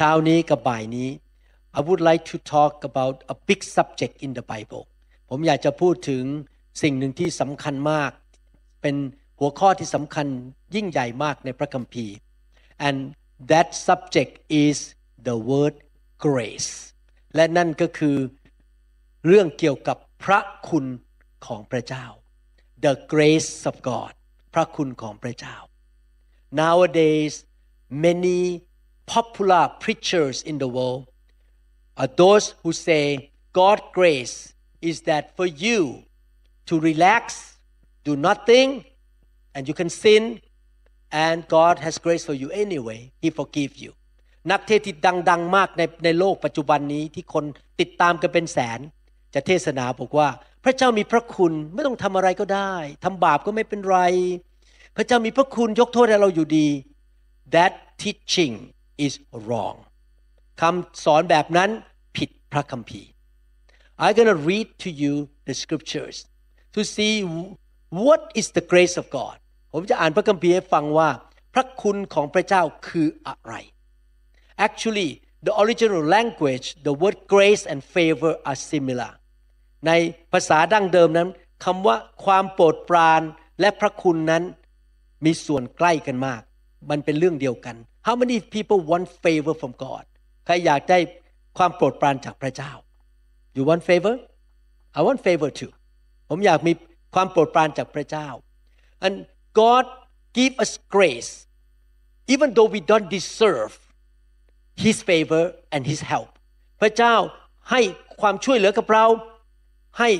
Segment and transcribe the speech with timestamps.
[0.00, 1.08] เช้านี้กับบ่ายนี้
[1.78, 4.84] I would like to talk about a big subject in the Bible
[5.30, 6.24] ผมอยากจะพูดถึง
[6.82, 8.10] สิ่งหนึ่งที่สำคัญมาก
[8.82, 8.96] เป็น
[9.38, 10.26] หัวข้อที่สำคัญ
[10.74, 12.14] ยิ่งใหญ่มากในพระคัมภีร์
[12.86, 12.98] and
[13.50, 14.32] that subject
[14.64, 14.76] is
[15.26, 15.74] the word
[16.26, 16.72] grace
[17.34, 18.16] และนั่นก็คือ
[19.26, 20.86] เรื่องเกี่ยวกับพระคุณ
[21.46, 22.06] ของพระเจ้า
[22.84, 24.12] the grace of God
[24.54, 25.56] พระคุณของพระเจ้า
[26.60, 27.34] Nowadays,
[28.06, 28.40] many
[29.16, 31.02] popular preachers in the world
[32.00, 33.04] are those who say
[33.60, 34.36] God's grace
[34.90, 35.80] is that for you
[36.68, 37.22] to relax,
[38.08, 38.68] do nothing,
[39.54, 40.22] and you can sin,
[41.10, 43.00] and God has grace for you anyway.
[43.22, 43.92] He forgive you.
[44.50, 44.94] นักเทศน์ที่
[45.30, 47.44] ดัง ๆ มากในในโลกปัจจุบันนี้ที่คน
[47.80, 48.80] ติดตามกันเป็นแสน
[49.34, 50.28] จะเทศนาบอกว่า
[50.64, 53.98] พระเจ้ามีพระคุณไม่ต้องทำอะไรก็ได้ทำบาปก็ไม่เป็นไร
[54.96, 56.68] พระเจ้ามีพระคุณยกโทษให้เราอยู่ดี
[57.54, 58.54] that teaching
[59.06, 59.14] is
[59.46, 59.76] wrong
[60.60, 61.70] คำสอนแบบนั้น
[62.16, 63.10] ผิดพระคัมภีร์
[64.02, 65.12] I'm gonna read to you
[65.48, 66.16] the scriptures
[66.74, 67.14] to see
[68.04, 69.36] what is the grace of God
[69.72, 71.10] ผมจะอ่านพระคัมภีร์ให้ฟังว่า
[71.54, 73.54] พระคุณของพระเจ้าคืออะไร
[74.66, 75.10] Actually
[75.46, 79.12] the original language the word grace and favor are similar
[79.86, 79.92] ใน
[80.32, 81.28] ภาษาดั้งเดิมนั้น
[81.64, 83.22] คำว่าความโปรดปราน
[83.60, 84.42] และพระคุณนั้น
[85.24, 86.42] มีส่วนใกล้กันมาก
[86.90, 87.76] มันเป็นเรื่องเดียวกัน
[88.08, 90.04] How many people want favor from God
[90.46, 90.98] ใครอยากได้
[91.58, 92.72] ความโปรดปรานจากพระเจ้า
[93.56, 94.14] You want favor
[94.98, 95.72] I want favor too
[96.28, 96.72] ผมอยากมี
[97.14, 98.28] ความโปรดปรานจากพระเจ้า
[99.06, 99.14] and
[99.60, 99.84] God
[100.38, 101.32] give us grace
[102.34, 103.72] even though we don't deserve
[104.84, 105.44] His favor
[105.74, 106.30] and His help
[106.80, 107.14] พระเจ้า
[107.70, 107.80] ให้
[108.20, 109.06] ความช่วยเหลือกับเรา
[109.98, 110.10] ให้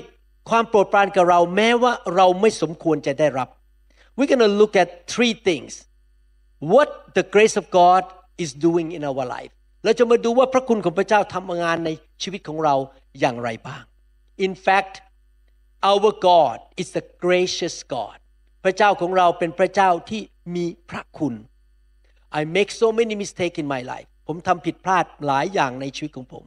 [0.51, 3.49] ความโปรดปรานกับเราแม้ว่าเราไม่สมควรจะได้รับ
[4.17, 5.73] We're going to look at three things
[6.73, 8.03] what the grace of God
[8.45, 9.53] is doing in our life
[9.85, 11.91] เราจะมาดูว่าพระคุณของพระเจ้าทำงานใน
[12.23, 12.75] ชีวิตของเรา
[13.21, 13.83] อย่างไรบ้าง
[14.47, 14.95] In fact
[15.91, 18.19] our God is a gracious God
[18.65, 20.23] พระเจ้าของเราเป็นพระเจ้าที่
[20.55, 21.35] มีพระคุณ
[22.39, 26.45] I make so many mistakes in my life ผมทำผิดพลาดหลายอย่างในชีวิตของผม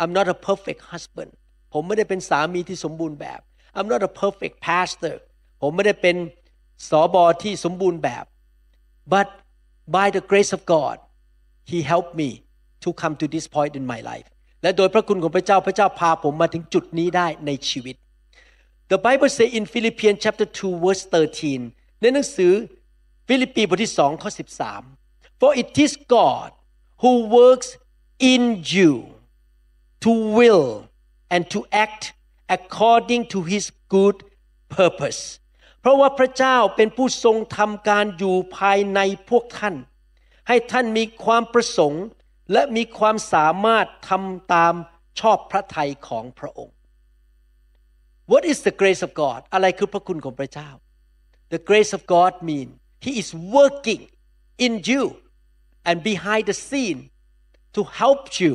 [0.00, 1.30] I'm not a perfect husband
[1.72, 3.40] ผมไม่ได้เป็นสามีที่สมบูรณ์แบบ
[3.76, 5.16] I'm not a perfect pastor
[5.62, 6.16] ผมไม่ได้เป็น
[6.90, 8.24] สอบอที่สมบูรณ์แบบ
[9.12, 9.28] but
[9.97, 10.95] by the grace of God
[11.71, 12.29] He helped me
[12.83, 14.27] to come to this point in my life
[14.61, 17.95] และโดยพระคุณของพระเจ้าพระเจ้าพาผมมาถึงจุดนี้ได้ในชีวิต
[18.91, 22.53] The Bible say in Philippians chapter 2 verse 13 ในหนังสือ
[23.27, 24.29] ฟิลิปปีบทที่2ข้อ
[24.85, 26.49] 13 For it is God
[27.01, 27.69] who works
[28.33, 28.41] in
[28.73, 28.93] you
[30.03, 30.65] to will
[31.33, 32.03] and to act
[32.57, 33.65] according to his
[33.95, 34.17] good
[34.77, 35.21] purpose
[35.80, 39.00] เพราะว่าพระเจ้าเป็นผู้ทรงทำการอยู่ภายใน
[39.30, 39.74] พวกท่าน
[40.48, 42.04] ให้ท่านมีความประสงค์
[42.52, 44.74] และมีความสามารถทำตาม
[45.20, 46.74] ชอบพระทัยของพระองค์
[48.32, 50.70] What is the grace of God อะไรคือพระคุณของพระเจ้า
[51.54, 52.68] The grace of God mean
[53.06, 54.02] He is working
[54.64, 55.02] in you
[55.88, 57.00] and behind the scene
[57.76, 58.52] to help you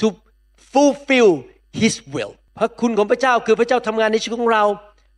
[0.00, 0.06] to
[0.72, 1.30] fulfill
[1.80, 4.64] His will พระคุณของพระเจ้าคือพระเจ้าทำงานในชีวิตของเรา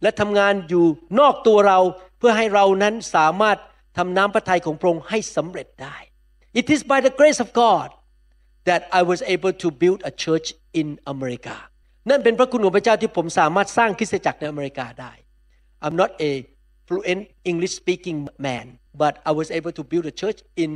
[0.02, 0.84] และทำงานอยู่
[1.20, 1.78] นอกตัวเรา
[2.18, 3.58] เพื่อให้เรานั้นสามารถ
[3.98, 5.96] ทำน้ำพระทัยของพระองค์ให้สำเร็จได้
[6.60, 7.88] It is by the grace of God
[8.68, 10.48] that I was able to build a church
[10.80, 11.56] in America
[12.10, 15.12] นั่นเป็นพระคุณของพระเจ้าที่ผมสามารถสร้างคริสตจักรในอเมริกาได้
[15.84, 16.32] I'm not a
[16.86, 18.66] fluent English speaking man
[19.02, 20.70] but I was able to build a church in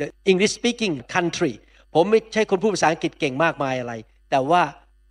[0.00, 1.54] the English speaking country
[1.94, 3.94] ผมไม่ใช่คนพูดภาษาอังกฤษเก่งมากมายอะไร
[4.30, 4.62] แต่ว่า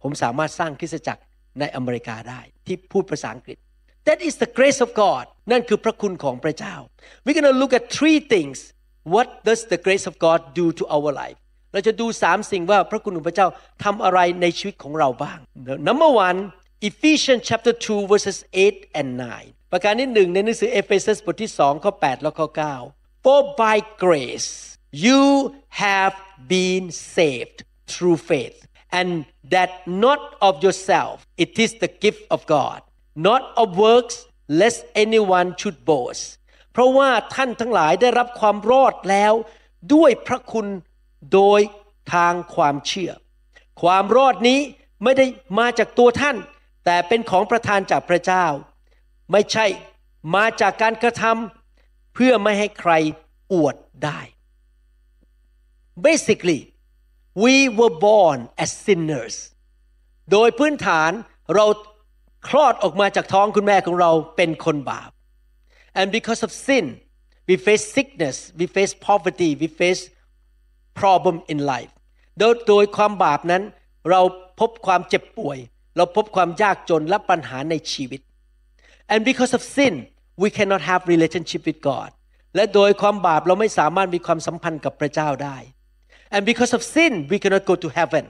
[0.01, 1.21] ผมสามารถสร้างคริสตจักร
[1.59, 3.57] ในอเมริกาได้ ที่พูดภาษาอังกฤษ
[4.07, 6.75] That is the grace of God นั่นคือพระคุณของพระเจ้า
[7.23, 8.57] We're going to look at three things
[9.13, 11.39] What does the grace of God do to our life
[11.73, 13.47] เราจะดูสามสิ่งว่าพระคุณของพระเจ้า
[13.83, 15.39] ทำอะไรในชีวิตของเราบ้าง
[15.89, 16.39] Number one
[16.89, 19.09] Ephesians chapter 2 verses 8 and
[19.41, 22.47] 9 ประการที่หนึ่งในหนังสือเอเฟซัสบทที่2ข้อ8และข้อ
[22.85, 24.49] 9 For by grace
[25.05, 25.21] you
[25.83, 26.15] have
[26.55, 26.85] been
[27.15, 27.57] saved
[27.91, 28.57] through faith
[28.99, 29.09] and
[29.53, 29.71] that
[30.05, 32.79] not of yourself it is the gift of God
[33.27, 34.15] not of works
[34.61, 36.23] lest anyone should boast
[36.71, 39.33] เพราะว่าท่านทั้งหลายได้รับความรอดแล้ว
[39.93, 40.67] ด้วยพระคุณ
[41.33, 41.61] โดย
[42.13, 43.11] ทางความเชื่อ
[43.81, 44.59] ความรอดนี้
[45.03, 45.25] ไม่ได้
[45.59, 46.37] มาจากตัวท่าน
[46.85, 48.45] แต่เป็นของประทานจากพระเจ้า
[49.31, 49.65] ไม่ใช่
[50.35, 52.91] มาจากการกระทำเพื่อไม่ให้ใคร
[53.53, 54.19] อวดได้
[56.05, 56.59] basically
[57.43, 59.35] we were born as sinners
[60.31, 61.11] โดยพื้นฐาน
[61.55, 61.65] เรา
[62.47, 65.09] คลอดออกมาจากท้องคุณแม่ของเราเป็นคนบาป
[65.99, 66.85] and because of sin
[67.47, 70.01] we face sickness we face poverty we face
[70.99, 71.93] problem in life
[72.39, 73.63] โดยโดยความบาปนั้น
[74.09, 74.21] เรา
[74.59, 75.57] พบความเจ็บป่วย
[75.97, 78.21] เราพบความยากจนและปัญหาในชีวิต
[79.13, 79.93] and because of sin
[80.41, 82.09] we cannot have relationship with God
[82.55, 85.57] และโดยความบาปเราไม่สามารถมีความสัมพันธ์กับพระเจ้าได้
[86.35, 88.25] and because of sin we cannot go to heaven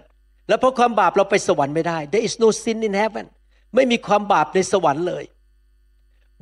[0.48, 3.26] และเพราะความบาปเราไปสวรรค์ไม่ได้ there is no sin in heaven
[3.76, 5.24] ไม่มีความบาปในสวรรค์เลย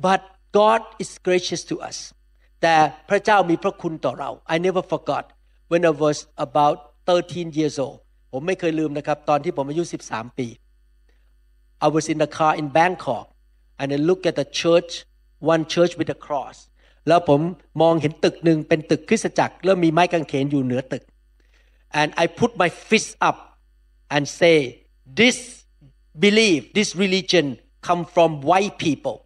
[0.06, 0.20] but
[0.58, 1.96] God is gracious to us
[2.62, 2.74] แต่
[3.08, 5.24] พระเจ้ามีพระคุณต่อเรา I never forgot
[5.70, 6.16] when I was
[6.46, 6.76] about
[7.08, 7.98] 13 years old
[8.32, 10.48] ผมไม่เคยลืมนะครับ ตอนที่ผมอายุ 13 ปี
[11.86, 13.26] I was in the car in Bangkok
[13.80, 14.92] and I look at the church
[15.52, 16.56] one church with a cross
[17.08, 17.40] แล้วผม
[17.82, 21.02] มองเห็นตึกหนึ่งเป็นตึกคริสตจักรแล้วมีไม้กางเขนอยู่เหนือตึก
[22.00, 23.58] and I put my fist up
[24.10, 24.56] and say
[25.20, 25.64] this
[26.18, 29.16] belief this religion come from white people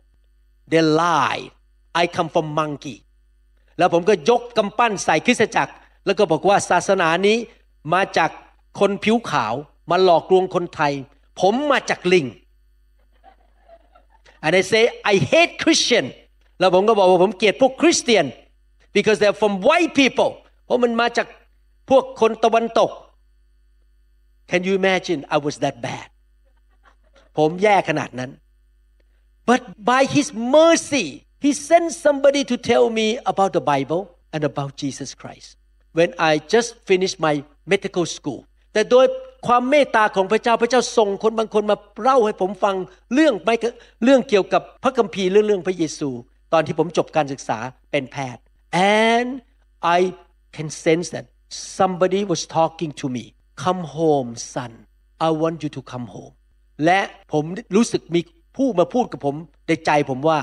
[0.68, 1.50] they lie
[1.94, 2.96] I come from monkey
[3.78, 5.72] แล้วผมก็ยกกำปั้นใส่คริสตจักร
[6.06, 7.36] แล้วก็บอกว่าศาสนานี้
[7.94, 8.30] มาจาก
[8.80, 9.54] คนผิวขาว
[9.90, 10.92] มาหลอกลวงคนไทย
[11.40, 12.26] ผมมาจากลิง
[14.44, 14.82] and I say
[15.12, 16.06] I hate Christian
[16.58, 18.24] แล้วผมก็บอกว่าผมเกลียดพวกคริสเตียน
[18.96, 20.30] because they're from white people
[20.64, 21.26] เพราะมันมาจาก
[21.90, 22.90] พวกคนตะวันตก
[24.50, 26.08] Can you imagine I was that bad
[27.36, 28.30] ผมแย่ขนาดนั้น
[29.50, 31.06] but by his mercy
[31.44, 34.02] he sent somebody to tell me about the Bible
[34.34, 35.48] and about Jesus Christ
[35.98, 37.34] when I just finished my
[37.72, 38.40] medical school
[38.72, 39.06] แต่โดย
[39.46, 42.76] ความเมตตาของพระเจ้าพระเจ้าส่งคนบางคนมาเล่าให้ผมฟัง
[43.14, 43.54] เรื่องไม่
[44.04, 46.10] เรื่องเกี่ยวกับพระคัมภีร์เรื่องเรื่องพระเยซู
[46.52, 47.58] ตอนที่ผมจบการศึกษา
[47.90, 48.42] เป็นแพทย์
[49.00, 49.28] and
[49.98, 50.00] I
[50.56, 51.26] can sense that
[51.78, 53.24] somebody was talking to me
[53.64, 54.72] come home son
[55.26, 56.34] I want you to come home
[56.84, 57.00] และ
[57.32, 57.44] ผม
[57.76, 58.20] รู้สึกมี
[58.56, 60.38] ผู้มาพูดกับผมในใจผมว่า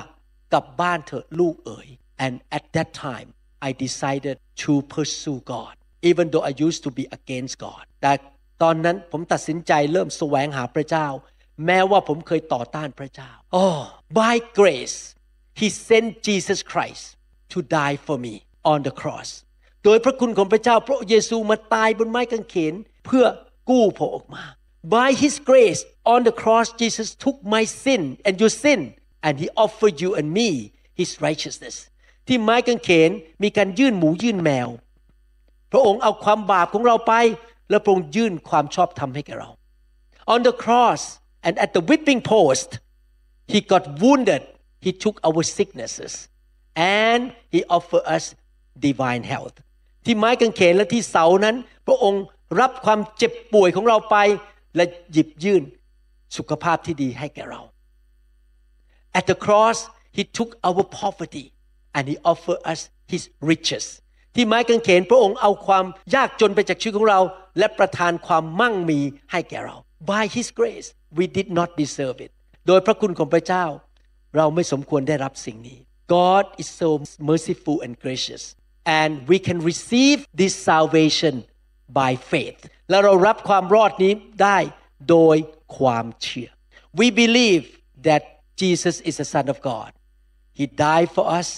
[0.54, 1.88] กลับบ้านเถอะลูกเอ๋ย
[2.26, 3.28] and at that time
[3.68, 5.74] I decided to pursue God
[6.10, 8.12] even though I used to be against God แต่
[8.62, 11.08] ตอนนั้นผมตัดสินใจเริ่มแสวงหาพระเจ้า
[11.66, 13.32] แม้ว่าผมเคยต่อต้านพระเจ้า
[13.64, 13.82] Oh
[14.22, 14.98] by grace
[15.60, 17.04] He sent Jesus Christ
[17.54, 18.34] to die for me
[18.72, 19.30] on the cross
[19.84, 22.74] โดยพระคุณของพระเจ้าพระเยซูมาตายบนไม้กางเขน
[23.06, 23.26] เพื่อ
[23.70, 24.44] กู้ผมออกมา
[24.96, 25.82] By His grace
[26.14, 28.82] on the cross Jesus took my sin and your sin
[29.26, 30.50] and He offered you and me
[31.00, 31.76] His righteousness
[32.28, 33.12] ที่ไม้กางเขน
[33.44, 34.70] มีการยื่นหมูยื่นแมว
[35.72, 37.14] พระองค์เอาความบาปของเราไป
[37.70, 39.50] แล้วพระองค์ยื่นความชอบธรรมให้แก่เรา
[40.34, 41.02] On the cross
[41.46, 42.70] and at the whipping post
[43.52, 44.44] He got wounded
[44.86, 46.14] He took our sicknesses
[47.02, 47.22] and
[47.54, 48.24] He offered us
[48.88, 49.56] divine health
[50.06, 51.56] ที่ไม้กางเขนและที่เสานั้น
[51.88, 52.24] พระองค์
[52.62, 54.18] รับความเจ็บป่วยของเราไป
[54.76, 55.64] และหยิบยื่น
[56.38, 57.62] สุขภาพที่ดีให้แก่เรา
[59.20, 59.78] At the cross
[60.18, 61.46] He took our poverty
[61.96, 62.80] and He offered us
[63.12, 63.86] His riches
[64.36, 65.86] ที่ไม้กางเขนพระองค์เอาความ
[66.16, 67.20] ยากจนไปจากชีวิตของเรา
[67.58, 69.00] และประทานความมั่งมี
[69.32, 69.76] ให้แก่เรา
[70.12, 70.88] By His grace
[71.18, 72.32] we did not deserve it
[72.68, 73.66] โดยพระคุณของพระเจ้า
[74.38, 75.80] เราไม่สมควรได้รับสิ่งนี้
[76.16, 76.90] God is so
[77.30, 78.44] merciful and gracious
[79.01, 81.35] and we can receive this salvation
[82.01, 84.59] by faith และเรารับความรอดนี้ได้
[85.11, 85.37] โดย
[85.79, 86.51] ความเชื่อ
[87.01, 87.63] We believe
[88.09, 88.23] that
[88.61, 89.91] Jesus is the Son of God
[90.59, 91.49] He died for us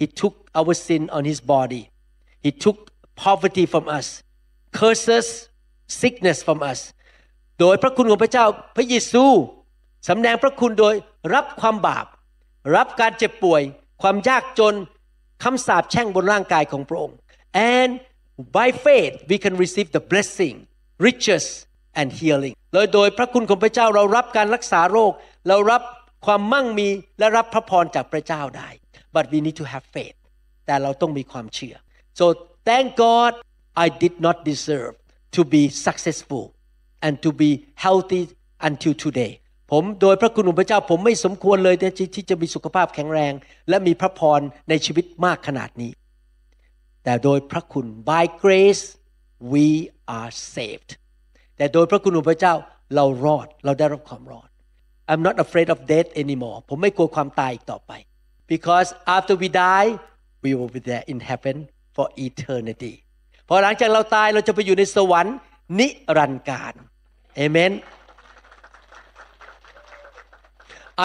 [0.00, 1.82] He took our sin on His body
[2.46, 2.78] He took
[3.26, 4.06] poverty from us
[4.78, 5.26] curses
[6.00, 6.80] sickness from us
[7.60, 9.24] โดยพระคุณของพระเจ้าพระเยซู
[10.08, 10.94] สำแดงพระคุณโดย
[11.34, 12.06] รับความบาป
[12.76, 13.62] รับการเจ็บป่วย
[14.02, 14.74] ความยากจน
[15.43, 17.17] คำสาปแช่งบนร่างกายของพระองค์
[17.77, 17.91] and
[18.57, 20.55] by faith we can receive the blessing
[21.07, 21.45] riches
[21.99, 25.11] and healing เลยโดยพระคุณของพระเจ้าเรารับการรักษาโรค
[25.47, 25.81] เรารับ
[26.25, 26.87] ความมั่งมี
[27.19, 28.69] และรับพระพรจากพระเจ้าได้
[29.15, 30.17] but we need to have faith
[30.65, 31.75] แต่เราต้องมีความเชื่อ
[32.19, 32.25] so
[32.69, 33.31] thank God
[33.85, 34.93] I did not deserve
[35.35, 36.45] to be successful
[37.05, 37.51] and to be
[37.85, 38.23] healthy
[38.67, 39.33] until today
[39.71, 41.75] ผมโดยพระคุณของพระเจ้า ผมไม่สมควรเลย
[42.15, 43.33] ที่จะมีสุขภาพแข็งแรง
[43.69, 45.91] และมีพระพรในชีวิตมากขนาดนี้
[47.03, 48.83] แต่โดยพระคุณ by grace
[49.53, 49.67] we
[50.17, 50.89] are saved
[51.57, 52.53] แต่โดยพระคุณของพระเจ้า
[52.95, 54.49] เรารอดเราได้รับความรอด
[55.11, 57.91] I'm not afraid of death anymore ผมไม่กลัวความตายอีกต่อไป
[58.53, 59.89] because after we die
[60.43, 61.57] we will be there in heaven
[61.95, 62.93] for eternity
[63.47, 65.37] พอหลังจากเราตายเราจะไปอยู่ในสวรรค์
[65.79, 66.73] นิรันดร์การ
[67.35, 67.71] เอเมน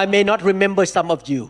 [0.02, 1.42] I may not remember some of you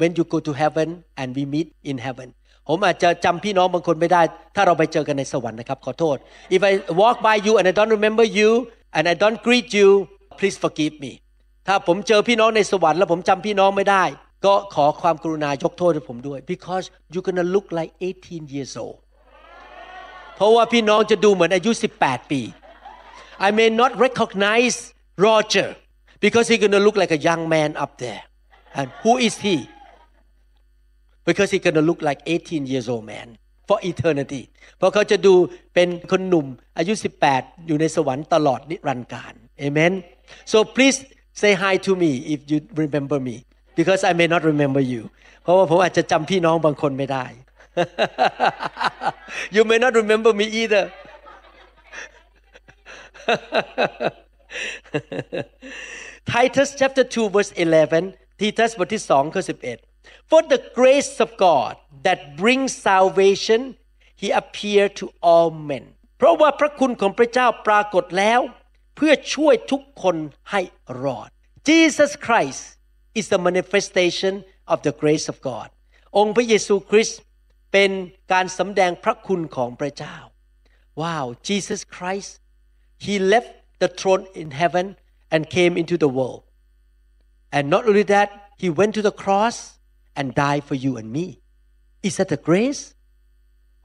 [0.00, 0.88] when you go to heaven
[1.20, 2.28] and we meet in heaven
[2.68, 4.22] ผมอาจจะจำพี่น้องบางคนไม่ได้
[4.56, 6.16] ถ้าเราไปเจอกันในสวรรค์นะครับ ขอโทษ
[6.56, 8.50] if I walk by you and I don't remember you
[8.96, 9.88] and I don't greet you
[10.38, 11.12] please forgive me
[11.66, 14.04] ถ้าผมเจอพี่น้องในสวรรค์แล้วผมจำพี่น้องไม่ได้
[14.44, 17.92] ก็ขอความกรุณายกโทษให้ผมด้วย because you're gonna look like
[18.22, 18.98] 18 years old
[20.36, 22.40] เพราะว่าพี่น้องจะดูเหมือนอายุ 18 ปี
[23.46, 24.76] I may not recognize
[25.26, 25.68] Roger
[26.23, 28.21] Because he's gonna look like a young man up there
[28.79, 29.57] and who is he
[31.27, 33.27] because he's gonna look like 18 years old man
[33.67, 34.43] for eternity
[34.77, 35.33] เพราะเขาจะดู
[35.73, 36.47] เป็นคนหนุ่ม
[36.77, 36.93] อายุ
[37.29, 39.33] 18 อยู่ในสวรรค์ตลอดนิรันดร์การ
[39.65, 39.93] Amen
[40.51, 40.97] so please
[41.41, 43.35] say hi to me if you remember me
[43.79, 45.01] because I may not remember you
[45.43, 47.25] เพราะว่าผมอาจจะจำพี่น้องบางคนไม่ได้
[49.55, 50.83] you may not remember me either
[56.32, 59.42] Titus chapter 2 verse 11 Titus บทที่2ข้อ
[59.82, 61.72] 11 For the grace of God
[62.06, 63.60] that brings salvation
[64.22, 65.84] he appeared to all men
[66.18, 68.40] เพราะว่าพระคุณของพระเจ้าปรากฏแล้ว
[68.96, 70.16] เพื่อช่วยทุกคน
[70.50, 70.60] ให้
[71.02, 71.28] รอด
[71.68, 72.62] Jesus Christ
[73.18, 74.34] is the manifestation
[74.72, 75.68] of the grace of God
[76.16, 77.20] องค์พระเยซูคริสต์
[77.72, 77.90] เป็น
[78.32, 80.16] การสำแดงพระคุณของพระเจ้า
[81.02, 82.30] Wow Jesus Christ
[83.04, 83.52] he left
[83.82, 84.86] the throne in heaven
[85.31, 86.43] and came into the world.
[87.51, 89.79] And not only that, he went to the cross
[90.15, 91.41] and died for you and me.
[92.03, 92.81] Is that the grace?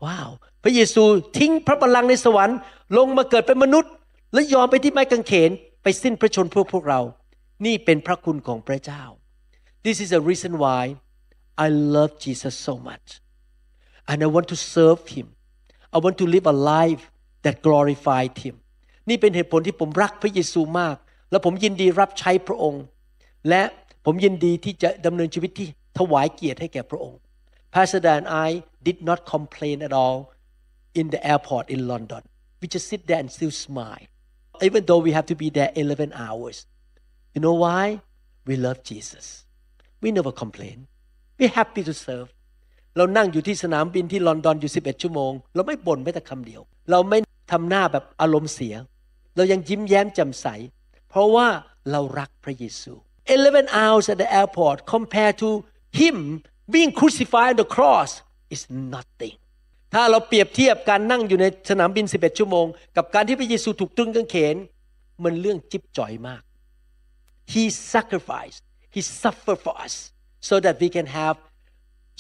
[0.05, 0.29] Wow
[0.63, 1.05] พระเยซู
[1.39, 2.59] ทิ้งพระบัลลังก์ในสวรรค์
[2.97, 3.93] ลงมาเกิดเป็นมนุษย์
[4.33, 5.51] และยอมไปที่ไม้กางเขน
[5.83, 7.01] ไปสิ้นพระชนเพื่อพวกเรา
[7.65, 9.03] นี่เป็นพระคุณของพระเจ้า
[9.87, 10.83] This is a reason why
[11.65, 13.09] I love Jesus so much
[14.11, 15.27] and I want to serve him
[15.95, 17.05] I want to live a life
[17.45, 18.55] that glorified him
[19.09, 20.97] นี่เป็นเหตุผลที่ผมรักพระเยซูมาก
[21.35, 22.85] และผมยินดีรับใช้พระองค์
[23.49, 23.63] และ
[24.05, 27.19] ผมยินดีที่จะดำเนินชีวิตที่ถวายเกียรติให้แก่พระองค์
[27.73, 28.49] Pastor Dan I
[28.87, 30.19] did not complain at all
[31.01, 32.23] in the airport in London
[32.61, 34.07] we just sit there and still smile
[34.67, 36.57] even though we have to be there 11 hours
[37.35, 37.85] you know why
[38.49, 39.27] we love Jesus
[40.03, 40.77] we never complain
[41.39, 42.29] we happy to serve
[42.97, 47.19] เรานั่งอยู่ที่สนามบินที่ลอนดอนอยู่ 11 ชั่วโมง เราไม่บ่นแม้แต่คำเดียว เราไม่
[47.53, 48.75] ทำหน้าแบบอารมณ์เสีย
[49.37, 50.47] เรายังยิ้มแย้มแจ่มใส
[51.14, 51.48] เพราะว่า
[51.92, 52.94] เรารักพระเยซู
[53.38, 55.50] 11 hours at the airport compared to
[56.02, 56.18] him
[56.74, 58.12] being crucified on the cross
[58.56, 58.62] is
[58.96, 59.36] nothing
[59.94, 62.66] ถ้าเราเปรียบเทียบการนั่งอยู่ในสนามบิน 11 ชั่วโมง
[62.98, 64.56] กับการที่พระเยซูถูกตรึงกางเขน
[65.24, 66.42] มันเรื่องจิ๊บจ่อยมาก
[67.54, 68.64] he sacrificed
[68.96, 69.94] he suffered for us
[70.48, 71.36] so that we can have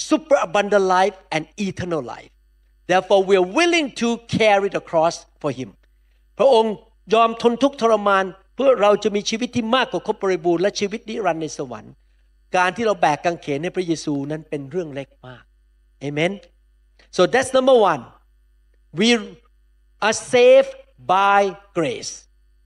[0.09, 2.33] super abundant life and eternal life
[2.89, 4.07] therefore we are willing to
[4.39, 5.69] carry the cross for him
[6.37, 6.73] พระองค์
[7.13, 11.92] ยอมทนทุกข์ทรมาน เพื่อเราจะมีชีวิตที่มากกว่าครบบริบูรณ์และชีวิตนิรันดร์ในสวรรค์
[12.56, 15.44] การที่เราแบกกางเขนในพระเยซูนั้นเป็นเรื่องเล็กมาก
[16.00, 16.32] เอเมน
[17.16, 18.02] so that's number one
[19.00, 19.08] we
[20.06, 20.72] are saved
[21.14, 21.40] by
[21.78, 22.12] grace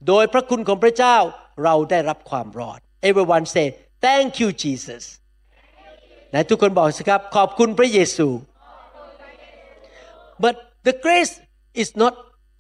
[0.09, 1.17] โดยพระคุณของพระเจ้า
[1.65, 3.67] เราได้รับความรอด everyone say
[4.05, 5.05] thank you Jesus
[6.31, 8.29] ไหนทุกคนบอกสิครับขอบคุณพระเยซู
[10.45, 10.55] but
[10.87, 11.35] the grace
[11.83, 12.15] is not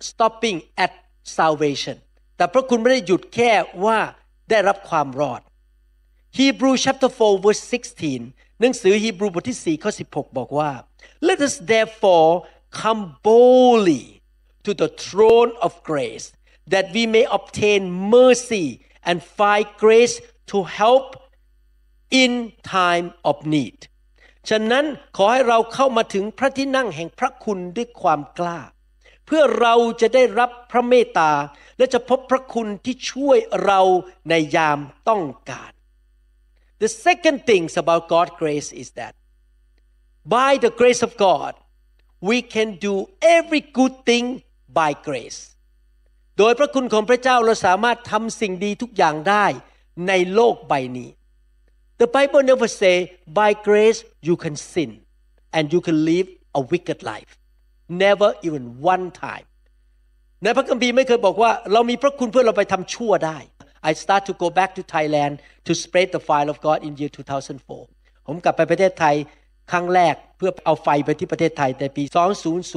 [0.09, 0.93] stopping at
[1.39, 1.97] salvation
[2.39, 3.53] แต่พระคุณไม่ได้หยุดแค่
[3.85, 3.99] ว่า
[4.51, 5.41] ได้รับความรอด
[6.39, 7.63] Hebrew chapter 4 verse
[8.13, 10.71] 16 หนังสือฮีบรูบทที่ 4 ข้อ 16 บอกว่า
[11.29, 12.31] Let us therefore
[12.81, 14.05] come boldly
[14.65, 16.27] to the throne of grace
[16.73, 17.83] that we may obtain
[18.19, 18.67] mercy
[19.09, 20.15] and find grace
[20.51, 21.07] to help
[22.23, 22.33] in
[22.79, 23.79] time of need
[24.49, 24.85] ฉะนั้น
[25.17, 28.61] ขอให้เราเข้ามาถึงพระที่นั่งแห่งพระคุณด้วยความกล้า
[29.29, 31.33] เพื่อเราจะได้รับพระเมตตา
[31.79, 33.81] และจะพบพระคุณที่ช่วยเรา
[34.29, 35.73] ในยามต้องการ
[36.83, 39.13] The second things about God's grace is that
[40.37, 41.53] by the grace of God
[42.29, 42.95] we can do
[43.37, 44.27] every good thing
[44.79, 45.41] by grace
[46.39, 49.47] โดยพระคุณของพระเจ้าเราสามารถทำสิ่งดีทุกอย่างได้
[50.09, 51.11] ในโลกใบนี้
[52.01, 52.97] The Bible never say
[53.39, 54.91] by grace you can sin
[55.57, 57.33] and you can live a wicked life
[57.89, 59.47] never even one time
[60.43, 63.39] ในพระคัมภีร์ไม่เคยบอกว่า เรามีพระคุณเพื่อเราไปทำชั่วได้
[63.89, 65.35] I start to go back to Thailand
[65.67, 67.11] to spread the fire of God in year
[67.73, 69.17] 2004 ผมกลับไปประเทศไทย
[69.71, 72.05] ครั้งแรกเพื่อเอาไฟไปที่ประเทศไทยในปี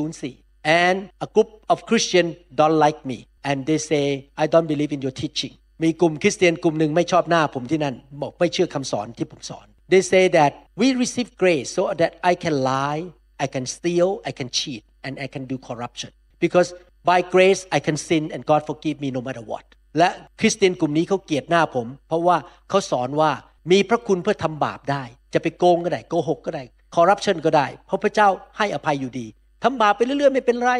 [0.01, 2.25] 2004 and a group of Christian
[2.59, 3.17] don't like me
[3.49, 4.05] and they say
[4.43, 5.53] I don't believe in your teaching
[5.83, 13.03] มีกลุ่มคริสเตียนกลุ่มหนึ่งไม่ชอบหน้าผมที่นั่น บอกไม่เชื่อคำสอนที่ผมสอน they say that we receive grace so that I can lie
[13.45, 16.12] I can steal I can cheat and I can do corruption
[16.43, 16.70] because
[17.10, 19.65] by grace I can sin and God forgive me no matter what
[19.98, 22.38] และคริสเตียนกลุ่มนี้เขาเกลียดหน้าผม เพราะว่า
[22.70, 23.31] เขาสอนว่า
[23.72, 25.03] มีพระคุณเพื่อทำบาปได้
[25.34, 26.63] จะไปโกงก็ได้โกหกก็ได้
[26.96, 28.27] คอร์รัปชันก็ได้ เพราะพระเจ้า
[28.58, 29.27] ให้อภัยอยู่ดี
[29.63, 30.72] ทำบาปไปเรื่อยๆ ไม่เป็นไร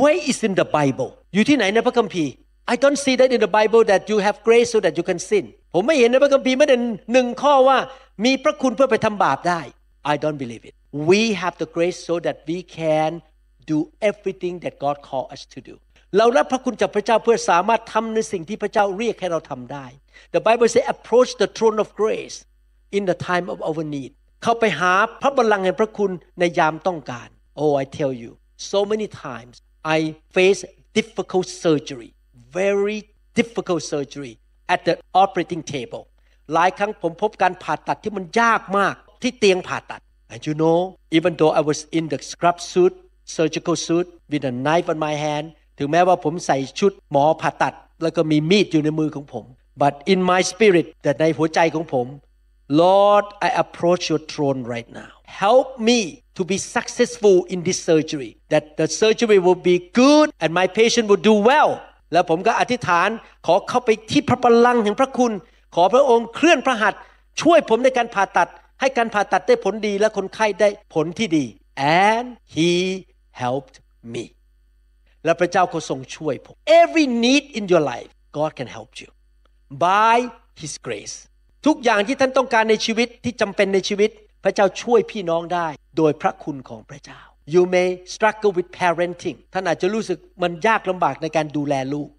[0.00, 2.32] Where is in the Bible อยู่ที่ไหนในพระคัมภีร์
[2.72, 5.20] I don't see that in the Bible that you have grace so that you can
[5.30, 5.44] sin
[5.74, 6.76] ผมไม่เห็นในพระคัมภีร์ไม่ได้
[7.12, 7.78] หนึ่งข้อว่า
[8.24, 9.60] มีพระคุณเพื่อไปทำบาปได้
[10.12, 10.74] I don't believe it
[11.10, 13.10] we have the grace so that we can
[13.72, 13.78] do
[14.10, 15.74] everything that God called us to do
[16.16, 19.86] เรารับพระคุณจากพระเจ้าเพื่อสามารถทำในสิ่งที่พระเจ้าเรียกให้เราทำได้
[20.34, 22.36] The Bible says approach the throne of grace
[22.96, 24.92] in the time of our need เข้าไปหา
[25.22, 27.28] พระบัลลังก์แห่งพระคุณในยามต้องการ
[27.60, 28.30] Oh I tell you
[28.72, 29.54] so many times
[29.96, 29.98] I
[30.36, 30.60] face
[30.98, 32.10] difficult surgery
[32.60, 32.98] very
[33.38, 34.34] difficult surgery
[34.74, 36.04] at the operating table
[36.54, 40.00] หลายครั้งผมพบการผ่าตัดที่มันยากมากที่เตียงผ่าตัด
[40.32, 40.80] and you know
[41.18, 42.94] even though I was in the scrub suit
[43.36, 45.46] surgical suit with a knife on my hand
[45.78, 49.44] ถึงแม้ว่าผมใส่ชุดหมอผ่าตัด แล้วก็มีมีดอยู่ในมือของผม
[49.82, 52.06] but in my spirit แต่ในหัวใจของผม
[52.82, 55.12] Lord I approach your throne right now
[55.44, 55.98] help me
[56.36, 61.04] to be successful in this surgery that the surgery will be good and my patient
[61.10, 61.70] will do well
[62.12, 63.08] แล้วผมก็อธิษฐาน
[63.46, 65.32] ขอเข้าไปที่พระบัลลังก์แห่งพระคุณ
[65.74, 67.00] ขอพระองค์เคลื่อนพระหัตถ์
[67.40, 68.48] ช่วยผมในการผ่าตัด
[68.80, 71.44] ให้การผ่าตัดได้ผลดีและคนไข้ได้ผลที่ดี
[72.04, 72.70] and he
[73.42, 73.76] helped
[74.14, 74.24] me
[75.24, 79.08] และพระเจ้าก็ทรงช่วยผม every need in your life God can help you
[79.88, 80.16] by
[80.62, 81.16] his grace
[81.66, 84.10] ทุกอย่างที่ท่านต้องการในชีวิตที่จำเป็นในชีวิต
[84.44, 87.20] พระเจ้าช่วยพี่น้องได้ โดยพระคุณของพระเจ้า
[87.54, 92.10] you may struggle with parenting ท่านอาจจะรู้สึกมันยากลำบากในการดูแลลูก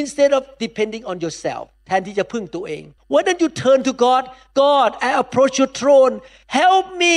[0.00, 2.82] instead of depending on yourself แทนที่จะพึ่งตัวเอง
[3.12, 4.24] why don't you turn to God
[4.62, 6.14] God I approach your throne
[6.60, 7.16] help me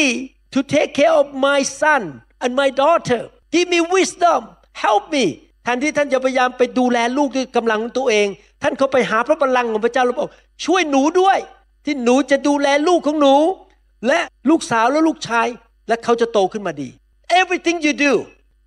[0.56, 2.04] to take care of my son
[2.44, 3.22] and my daughter
[3.54, 4.42] give me wisdom
[4.86, 5.26] help me
[5.64, 8.28] แทนที่ท่านจะพยายามไปดูแลลูกด้วยกำลังของตัวเอง
[8.62, 10.30] ท่านเขาไปหาพระบัลลังก์ของพระเจ้าแล้วบอก
[10.66, 11.38] ช่วยหนูด้วย
[11.86, 13.36] ที่หนูจะดูแลลูกของหนู
[14.08, 14.20] และ
[14.50, 15.48] ลูกสาวและลูกชาย
[15.88, 16.90] และเขาจะโตขึ้นมาดี
[17.42, 18.14] everything you do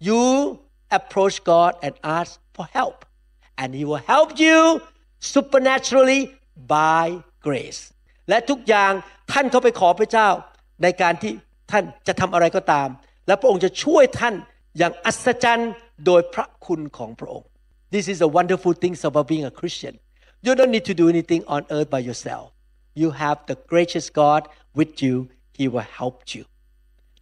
[0.09, 0.23] you
[0.99, 2.97] approach God and ask for help
[3.61, 4.59] and he will help you
[5.35, 6.23] supernaturally
[6.75, 7.05] by
[7.47, 7.81] grace
[8.29, 8.93] และทุกอย่าง
[9.33, 10.29] ท่านเขาไปขอพระเจ้า
[10.83, 11.33] ในการที่
[11.71, 12.89] ท่านจะทำอะไรก็ตาม
[13.29, 14.35] และพระองค์จะช่วยท่าน
[14.79, 15.73] อย่างอัศจรรย์
[16.07, 17.49] โดยพระคุณของพระองค์
[17.95, 19.95] This is a wonderful thing about being a Christian
[20.47, 22.47] You don't need to do anything on earth by yourself
[23.01, 24.43] You have the gracious God
[24.79, 25.15] with you
[25.59, 26.45] He will help you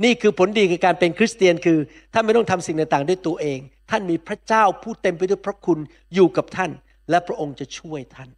[0.05, 1.79] นี่คือผลดีของการเป็นคริสเตียนคือ
[2.13, 3.59] ท่านไม่ต้องทำสิ่งต่างๆ ด้วยตัวเอง
[3.91, 5.79] ท่านมีพระเจ้าผู้เต็มไปด้วยพระคุณ
[6.15, 6.71] อยู่กับท่าน
[7.11, 8.31] และพระองค์จะช่วยท่าน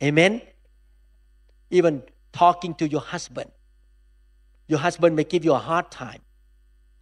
[0.00, 0.32] เอเมน
[1.78, 1.94] even
[2.40, 3.50] talking to your husband
[4.70, 6.22] your husband may give you a hard time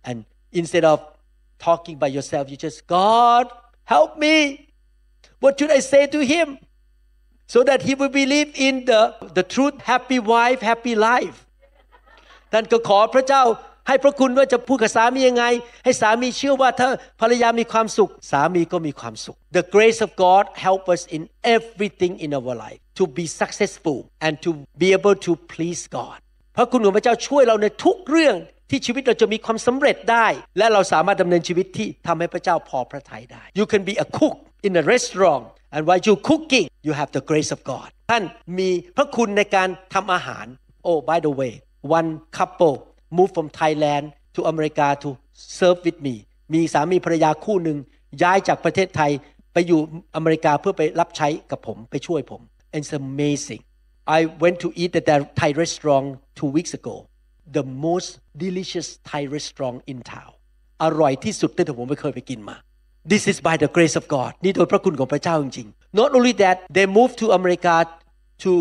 [0.09, 0.25] and
[0.61, 0.99] instead of
[1.67, 3.45] talking by yourself you just God
[3.85, 4.37] help me
[5.43, 6.59] what should I say to him
[7.47, 9.01] so that he will believe in the
[9.39, 11.39] the truth happy wife happy life
[12.53, 13.43] ท่านก็ขอพระเจ้า
[13.89, 15.45] ให้พระคุณว่าจะพูดกับสามียังไง
[15.85, 16.89] ให้สามีเชื่อว่าถ้า
[17.21, 21.23] ภรรยามีความสุข สามีก็มีความสุข The grace of God help us in
[21.57, 24.51] everything in our life to be successful and to
[24.83, 26.19] be able to please God
[26.57, 28.37] พระคุณของพระเจ้าช่วยเราในทุกเรื่อง
[28.73, 30.27] ที่ชีวิตเราจะมีความสำเร็จได้
[30.59, 37.11] และเราสามารถดำเนินชีวิตที่ทำให้พระเจ้าพอพระทัยได้ You can be a cook in a restaurant and while you cooking you have
[37.17, 38.25] the grace of God ท่าน
[38.59, 40.47] มีพระคุณในการทำอาหาร
[40.89, 41.53] Oh by the way
[41.99, 42.75] one couple
[43.17, 44.05] moved from Thailand
[44.37, 45.09] to America to
[45.59, 46.15] serve with me
[46.55, 47.79] มีสามีภรรยาคู่หนึ่ง
[48.23, 49.11] ย้ายจากประเทศไทย
[49.53, 49.81] ไปอยู่
[50.17, 52.41] อเมริกาเพื่อไปรับใช้กับผมไปช่วยผม
[52.77, 53.63] It's amazing
[54.19, 56.07] I went to eat at that Thai restaurant
[56.39, 56.97] two weeks ago
[57.59, 58.11] the most
[58.45, 60.33] delicious Thai restaurant in town
[60.85, 62.57] อร่อยที่สุดที่ผมไม่เคยไปกินมา
[63.13, 67.75] This is by the grace of God นี่โดยพระคุณของพระเจ้าจริงๆ Not only that they moved to America
[68.45, 68.53] to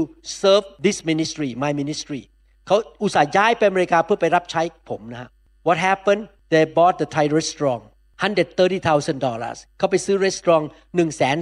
[0.41, 2.21] serve this ministry my ministry
[2.67, 5.29] เขาอุตส่าห์ย้ายไปอเมริกาเพื่อไปรับใช้ผมนะฮะ
[5.67, 6.23] What happened
[6.53, 7.83] they bought the Thai restaurant
[8.21, 10.63] 130,000 dollars เขาไปซื้อรีสอร์ท
[10.95, 11.37] หนึ่งแสน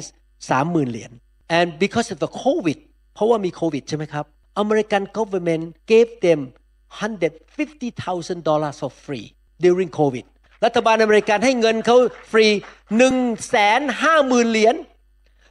[0.50, 1.12] สามหมื่นเหรียญ
[1.60, 2.80] and because of the COVID
[3.14, 4.26] เพราะว่ามีโควิดใช่ไหมครับ
[4.64, 6.40] American government gave them
[7.02, 9.28] 150,000 dollars for free
[9.66, 10.26] during COVID
[10.66, 11.98] รัฐบาลอเมริกันให้เงินเขา
[12.32, 12.48] ฟรี
[12.98, 13.16] หนึ่ง
[13.50, 14.76] แสนห้าหมื่นเหรียญ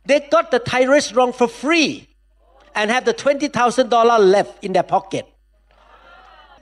[0.08, 1.90] they got the Thai restaurant for free
[2.78, 5.24] and have the 20,000 dollar left in their pocket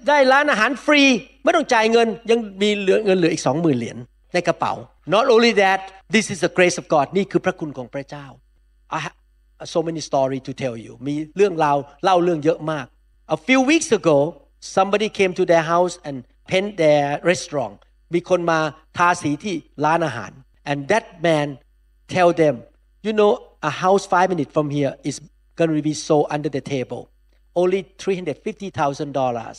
[0.09, 1.03] ได้ร้านอาหารฟรี
[1.45, 3.97] ไม่ต้องจ่ายเงินยังมีเหลือเงินเหลืออีกสองหมื่นเหรียญ
[4.35, 4.73] ในกระเป๋า
[5.15, 5.81] not only that
[6.15, 8.27] this is the grace of God นี่คือพระคุณของพระเจ้า
[8.97, 9.17] I have
[9.75, 12.87] so many story to tell you มีเรื่องราวเล่าเรื่องเยอะมาก
[13.37, 14.19] a few weeks ago
[14.78, 16.16] somebody came to their house and
[16.52, 17.76] paint their restaurant
[18.14, 18.60] มีคนมา
[18.98, 20.32] ทาสีที่ร้านอาหาร
[20.70, 21.48] and that man
[22.16, 22.56] tell them
[23.06, 23.32] you know
[23.70, 25.16] a house five minutes from here is
[25.58, 27.02] going to be sold under the table
[27.62, 29.58] only three hundred fifty thousand dollars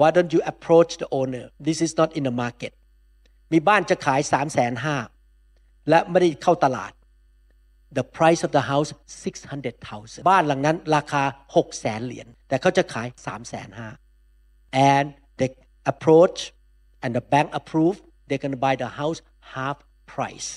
[0.00, 2.72] why don't you approach the owner this is not in the market
[3.52, 4.96] มีบ้านจะขายสามแสนห้า
[5.90, 6.92] และไม่ได้เข้าตลาด
[7.99, 8.89] The price of the house
[9.25, 11.23] 600,000บ้านหลังนั้นราคา
[11.55, 13.89] 6แสนเหรียญแต่เขาจะขาย3แสนห้า
[14.91, 15.05] and
[15.39, 15.49] they
[15.91, 16.39] approach
[17.03, 17.95] and the bank approve
[18.27, 19.19] they're going to buy the house
[19.53, 19.77] half
[20.13, 20.49] price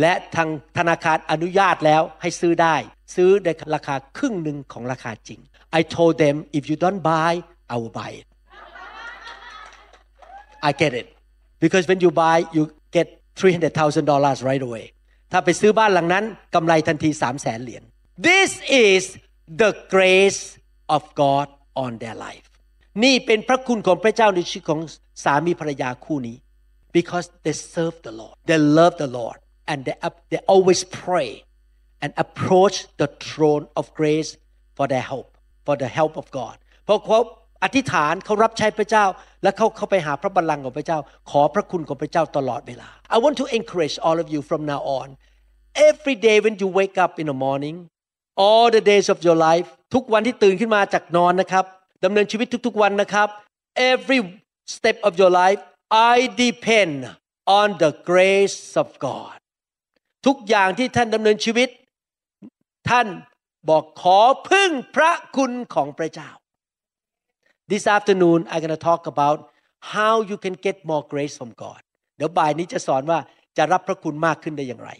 [0.00, 2.76] และทางธนาคารอนุญาตแล้วให้ซื้อได้
[3.14, 5.40] ซื้อในราคาครึ่งหนึ่งของราคาจริง
[5.78, 7.32] I told them if you don't buy
[7.72, 8.26] I will buy it
[10.68, 11.06] I get it
[11.64, 12.62] because when you buy you
[12.96, 14.84] get 300,000 dollars right away
[15.32, 17.82] ถ้าไปซื้อบ้านหลังนั้นกำไรทันที3 0 0แสนเหรียญ
[18.30, 18.50] This
[18.86, 19.02] is
[19.62, 20.42] the grace
[20.96, 21.46] of God
[21.84, 22.48] on their life
[23.04, 24.80] นี่เป็นพระคุณของพระเจ้าในชีวิตของ
[25.24, 26.36] สามีภรรยาคู่นี้
[26.96, 29.38] because they serve the Lord they love the Lord
[29.70, 29.96] and they,
[30.30, 31.30] they always pray
[32.02, 34.30] and approach the throne of grace
[34.76, 35.28] for their help
[35.66, 37.20] for the help of God เพราะเขา
[37.64, 39.04] อธิษฐานเขารับใช้พระเจ้า
[39.42, 40.98] และเขาเข้าไปหาพระบัลลังก์ของพระเจ้า
[41.30, 45.06] ขอพระคุณของพระเจ้าตลอดเวลา I want to encourage all of you from now on
[45.90, 47.76] every day when you wake up in the morning
[48.44, 51.64] all the days of your life ทุกวันที่ตื่นขึ้นมาจากนอนนะครับ
[52.04, 53.28] ดำเนินชีวิตทุกๆวันนะครับ
[53.92, 54.20] every
[54.74, 55.60] step of your life
[56.12, 56.96] I depend
[57.60, 59.36] on the grace of God
[60.26, 61.68] ทุกอย่างที่ท่านดำเนินชีวิต
[62.90, 63.06] ท่าน
[63.68, 66.30] บอกขอพึ่งพระคุณของพระเจ้า
[67.72, 69.38] This afternoon I'm going to talk about
[69.92, 71.80] how you can get more grace from God
[72.16, 73.18] เดี๋ยวบ่ายนี้จะสอนว่า
[73.56, 74.90] จะรับพระคุณมากขึ้นได้อย่างไร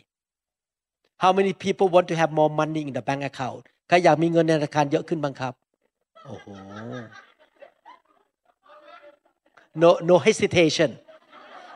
[1.22, 5.53] How many people want to have more money in the bank account ใครอยากมีเงินในธนาคารเยอะขึ้นบ้างครับ
[6.24, 6.46] โอ้โห
[9.83, 10.90] no no hesitation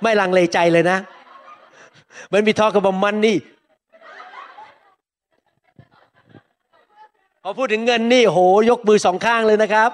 [0.03, 0.98] ไม่ลังเลใจเลยนะ
[2.33, 3.37] When we talk about money
[7.42, 8.38] พอพูดถึงเงินนี่โห
[8.70, 9.90] ยกมือสองข้างเลยนะครับ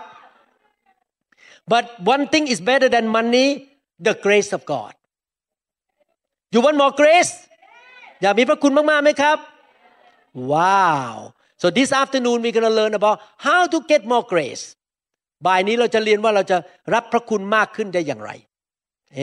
[1.73, 3.47] but one thing is better than money
[4.07, 4.93] the grace of God
[6.53, 7.33] you want more grace
[8.21, 9.37] อยากมีพระคุณมากๆไหมครับ
[10.53, 11.09] wow
[11.61, 13.17] so this afternoon we're going to learn about
[13.47, 14.63] how to get more grace
[15.45, 16.57] บ่ายนี้เราจะเรียนว่าเราจะ
[16.93, 18.31] รับพระคุณมากขึ้นได้อย่างไร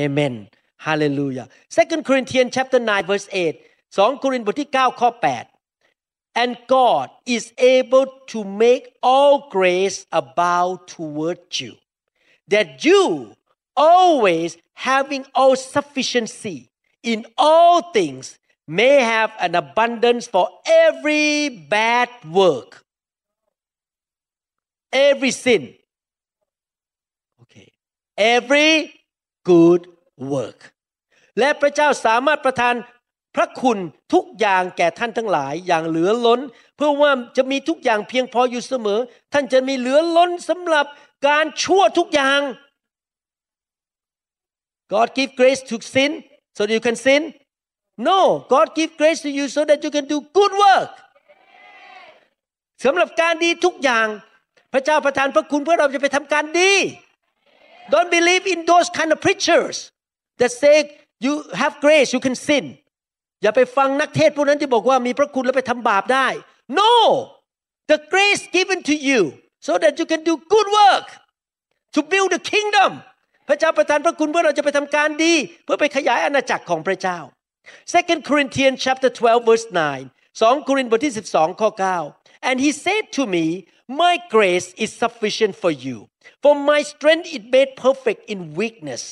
[0.04, 0.34] amen
[0.86, 1.46] hallelujah
[1.78, 3.54] second Corinthians chapter 9 verse 8
[3.86, 7.44] 2โครินธ์บทที่9ข้อ8 and God is
[7.76, 11.72] able to make all grace abound toward you
[12.53, 13.01] That you
[13.75, 14.49] always
[14.89, 16.57] having all sufficiency
[17.11, 18.23] in all things
[18.79, 20.45] may have an abundance for
[20.85, 22.09] every bad
[22.41, 22.69] work
[25.07, 25.63] every sin
[27.41, 27.69] okay
[28.35, 28.73] every
[29.49, 29.81] good
[30.33, 30.59] work
[31.39, 32.75] และพระเจ้าสามารถประทาน
[33.35, 33.77] พระคุณ
[34.13, 36.41] ทุกอย่างแก่ท่านทั้งหลายอย่างเหลือล้น
[36.75, 38.99] เพื่อว่าจะมีทุกอย่างเพียงพออยู่เสมอ
[39.33, 40.85] ท่านจะมีเหลือล้นสำหรับ
[41.27, 42.41] การชั่วทุกอย่าง
[44.93, 46.11] God give grace to sin
[46.55, 47.21] so that you can sin
[48.09, 48.19] No
[48.53, 50.91] God give grace to you so that you can do good work
[52.83, 54.07] สำหรับการดีทุกอย่าง
[54.73, 56.73] พระเจ้าประทานพระคุณเพื่อเราจะไปทำการดี
[57.93, 59.75] Don't believe in those kind of preachers
[60.39, 60.75] that say
[61.25, 62.65] you have grace you can sin
[63.41, 66.27] อย่าไปฟังนักเทศพวกนั้นที่บอกว่ามีพระคุณแล้วไปทำบาปได้
[66.79, 66.93] No
[67.91, 69.21] the grace given to you
[69.66, 71.06] so that you can do good work
[71.94, 72.90] to build the kingdom
[73.48, 77.18] พระเจ้าประทานพระคุณเพื่อเราจะไปทำการดี เพื่อไปขยายอาณาจักรของพระเจ้า
[77.94, 81.70] Second Corinthians chapter 12 verse 9 2โครินธ์บทที่12ข้อ
[82.10, 83.44] 9 and he said to me
[84.02, 85.96] my grace is sufficient for you
[86.42, 89.04] for my strength is made perfect in weakness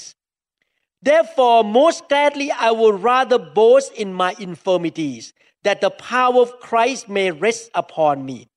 [1.04, 7.10] Therefore, most gladly, I will rather boast in my infirmities, that the power of Christ
[7.10, 8.47] may rest upon me.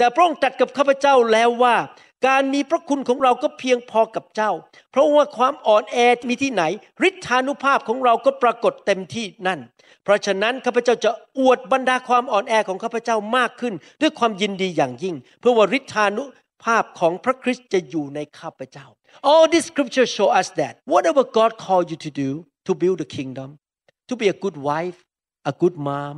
[0.00, 1.76] แต่พระองค์ตรัสกับข้าพเจ้าแล้วว่า
[2.26, 4.52] การมีพระคุณของเราก็เพียงพอกับเจ้า
[4.90, 6.62] เพราะว่าความอ่อนแอมีที่ไหน
[7.08, 9.60] ฤทธานุภาพของเราก็ปรากฏเต็มที่นั่น
[10.04, 16.22] เพราะฉะนั้นข้าพเจ้าจะอวดบรรดาความอ่อนแอของข้าพเจ้ามากขึ้น ด้วยความยินดีอย่างยิ่ง เพื่อว่าฤทธานุ
[16.64, 18.86] ภาพของพระคริสต์จะอยู่ในข้าพเจ้า
[19.30, 22.30] All these scriptures show us that whatever God called you to do
[22.66, 23.48] to build the kingdom,
[24.08, 24.98] to be a good wife,
[25.50, 26.16] a good mom,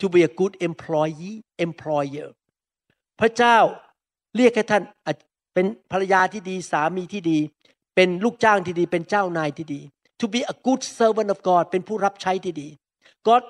[0.00, 1.36] to be a good employee,
[1.66, 2.28] employer
[3.20, 3.58] พระเจ้า
[4.36, 4.82] เรียกให้ท่าน
[5.54, 7.38] เป็นภรรยาที่ดีสามีที่ดี
[7.94, 9.80] เป็นลูกจ้างที่ดี เป็นเจ้านายที่ดี
[10.20, 12.68] to be a good servant of God เป็นผู้รับใช้ที่ดี
[13.28, 13.42] God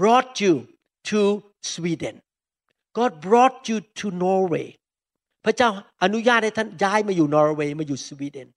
[0.00, 0.54] brought you
[1.10, 1.20] to
[1.72, 2.16] Sweden
[2.98, 4.68] God brought you to Norway
[5.44, 5.68] พระเจ้า
[6.02, 8.48] อนุญาตให้ท่านย้ายมาอยู่นอร์เวย์มาอยู่สวีเดน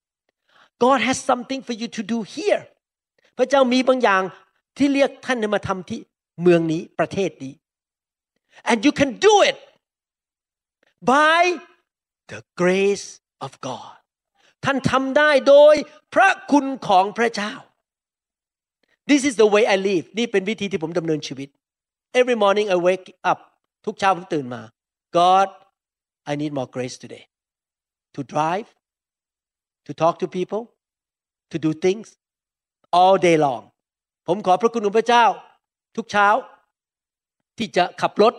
[0.83, 2.61] God has something for you to do here
[3.37, 4.21] พระเจ้ามีบางอย่าง
[4.77, 5.99] ที่เรียกท่านมาทำที่
[6.41, 7.53] เมืองนี้ประเทศนี้
[8.69, 9.57] and you can do it
[11.11, 11.41] by
[12.31, 13.07] the grace
[13.45, 13.95] of God
[14.65, 15.75] ท่านทำได้โดย
[16.13, 17.53] พระคุณของพระเจ้า
[19.09, 21.49] This is the way I live นี่เป็นวิธีที่ผมดำเนินชีวิต
[22.19, 23.39] Every morning I wake up
[23.85, 24.61] ทุกเช้าผมตื่นมา
[25.19, 25.47] God
[26.31, 27.23] I need more grace today
[28.15, 28.67] to drive
[29.87, 30.61] to talk to people
[31.51, 32.07] to do things
[32.99, 33.63] all day long
[34.27, 35.25] ผมขอพระคุณของพระเจ้า
[35.97, 36.27] ทุกเช้า
[37.57, 38.33] ที่จะขับรถ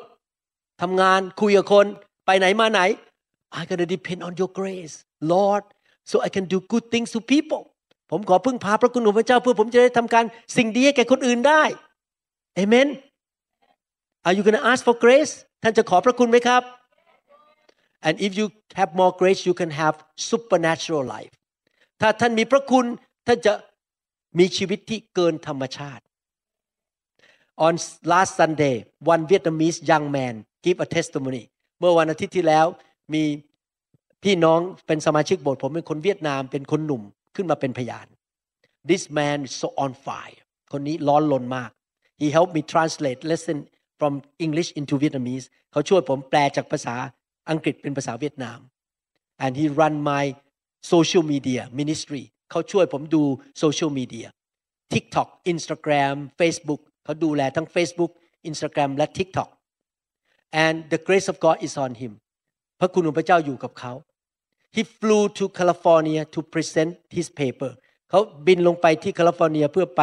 [0.83, 1.87] ทำงานคุยกับคน
[2.27, 2.81] ไปไหนมาไหน
[3.59, 4.95] I gotta depend on your grace
[5.33, 5.65] Lord
[6.11, 7.63] so I can do good things to people
[8.11, 10.25] ผมขอพึ่งพาพระคุณของพระเจ้าเพื่อผมจะได้ทำการ
[10.57, 11.63] สิ่งดีให้แก่คนอื่นได้
[12.63, 12.89] Amen
[14.27, 15.33] Are you gonna ask for grace
[15.63, 16.63] ท่านจะขอพระคุณไหมครับ
[18.07, 18.47] and if you
[18.79, 19.97] have more grace you can have
[20.31, 21.35] supernatural life
[22.01, 22.87] ถ้าท่านมีพระคุณ
[23.27, 23.53] ท่านจะ
[24.39, 26.05] มีชีวิตที่เกินธรรมชาติ
[27.67, 27.75] On
[28.13, 28.77] last Sunday
[29.13, 30.35] one Vietnamese young man
[30.65, 31.45] give a testimony
[31.85, 32.67] มื่อวันอาทิตย์ที่แล้ว
[33.15, 33.25] มี
[34.25, 37.03] พี่น้องเป็นสมาชิกโบสถ์ผมเป็นคนเวียดนามเป็นคนหนุ่ม
[37.37, 38.07] ขึ้นมาเป็นพยาน
[38.91, 40.39] This man is so on fire
[40.73, 41.71] คนนี้ร้อนลนมาก
[42.21, 43.59] He helped me translate lesson
[43.99, 44.13] from
[44.45, 46.97] English into Vietnamese เขาช่วยผมแปลจากภาษา
[47.51, 48.59] อังกฤษเป็นภาษาเวียดนาม
[49.45, 50.25] and he run my
[50.93, 53.23] social media ministry เขาช่วยผมดู
[53.59, 54.27] โซเชียลมีเดีย
[54.93, 58.13] TikTok Instagram Facebook เขาดูแลทั้ง Facebook
[58.51, 59.51] Instagram และ TikTok
[60.63, 62.13] and the grace of God is on him
[62.81, 63.93] พระคุณของพระเจ้าอยู่กับเขา
[64.77, 67.71] he flew to California to present his paper
[68.11, 70.03] เขาบินลงไปที่แคลิฟอร์เนียเพื่อไป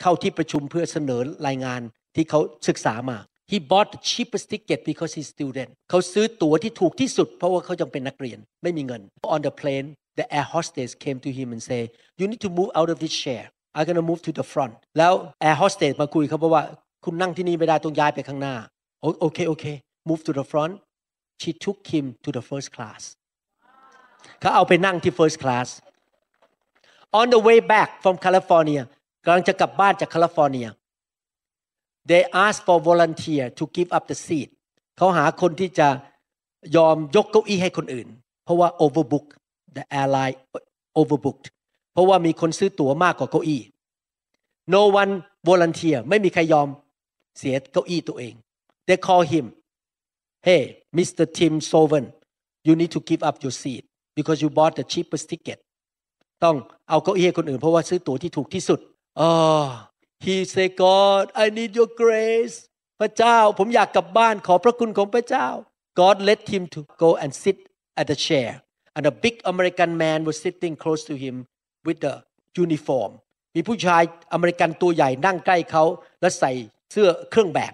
[0.00, 1.80] เข้าที่ประชุมเพื่อเสนอรายงาน
[2.16, 3.18] ที่เขาศึกษามา
[3.50, 9.02] he bought the cheapest ticket because he's student เขาซื้อตั๋วที่ถูกที่สุด เพราะว่าเขายังเป็นนักเรียนไม่มีเงิน
[9.34, 11.82] on the plane the air hostess came to him and say
[12.18, 13.44] you need to move out of this chair
[13.76, 15.12] I'm gonna move to the front แล้ว
[15.48, 16.64] air hostess มาคุยเขาบอกว่า
[17.04, 18.54] คุณนั่งที่นี่ไม่ได้ต้องย้ายไปข้างหน้า
[19.02, 19.64] โอเคโอเค
[20.08, 20.72] move to the front
[21.42, 23.02] she took him to the first class
[24.40, 25.68] เขาเอาไปนั่งที่ first class
[27.18, 28.82] on the way back from California
[29.24, 30.68] กำลังจะกลับบ้านจากแคลิฟอร์เนีย
[32.10, 34.48] they asked for volunteer to give up the seat
[34.96, 35.88] เขาหาคนที่จะ
[36.76, 38.08] ยอมยกเก้าอี้ให้คนอื่น
[38.44, 39.26] เพราะว่า overbook
[39.76, 40.36] the airline
[41.00, 41.46] overbooked
[41.92, 43.62] เพราะว่ามีคนซื้อตั๋วมากกว่าเก้าอี้
[44.74, 45.12] no one
[45.48, 46.68] volunteer ไม่มีใครยอม
[47.38, 48.34] เสียเก้าอี้ตัวเอง
[48.88, 49.46] they call him
[50.48, 50.62] hey
[50.98, 51.22] Mr.
[51.38, 52.04] Tim Soven
[52.66, 53.84] you need to give up your seat
[54.18, 55.58] because you bought the cheapest ticket
[56.44, 56.56] ต้อง
[56.88, 58.80] เอาเก้าอี้ให้คนอื่นเพราะว่าซื้อตั๋วที่ถูกที่สุด
[59.26, 59.66] oh
[60.24, 62.56] he say God I need your grace
[63.00, 65.48] พระเจ้าผมอยากกลับบ้านขอพระคุณของพระเจ้า
[66.00, 67.56] God let him to go and sit
[68.00, 68.50] at the chair
[68.96, 71.34] and a big American man was sitting close to him
[71.86, 72.14] with the
[72.64, 73.12] uniform
[73.54, 75.84] มีผู้ชายอเมริกันตัวใหญ่นั่งใกล้เขา
[76.20, 76.52] และใส่
[76.92, 77.72] เสื้อเครื่องแบบ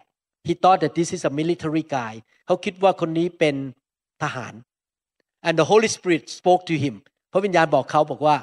[0.49, 2.13] he thought that this is a military guy
[2.47, 3.55] เขาคิดว่าคนนี้เป็น
[4.23, 4.55] ทหาร
[5.47, 6.95] and the Holy Spirit spoke to him
[7.33, 8.37] พระวิญญาณบอกเขาบอกว่า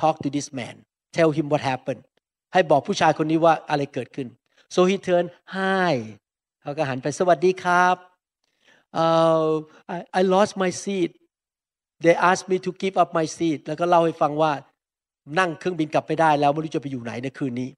[0.00, 0.74] talk to this man
[1.16, 2.02] tell him what happened
[2.52, 4.28] ให้บอกผู้ชายคนนี้ว่าอะไรเกิดขึ้น
[4.74, 5.94] so he turned hi
[6.62, 7.96] เขาก็หันไปสวัสดีครับ
[9.02, 9.48] uh,
[9.94, 11.10] I, I lost my seat
[12.04, 14.52] they asked me to give up my seat แล้วก็เล่าให้ฟังว่า
[15.38, 17.70] นั่งเครื่องบินกลับไปได้แล้วไม่รู้จะไปอยู่ไหนในคืนนี้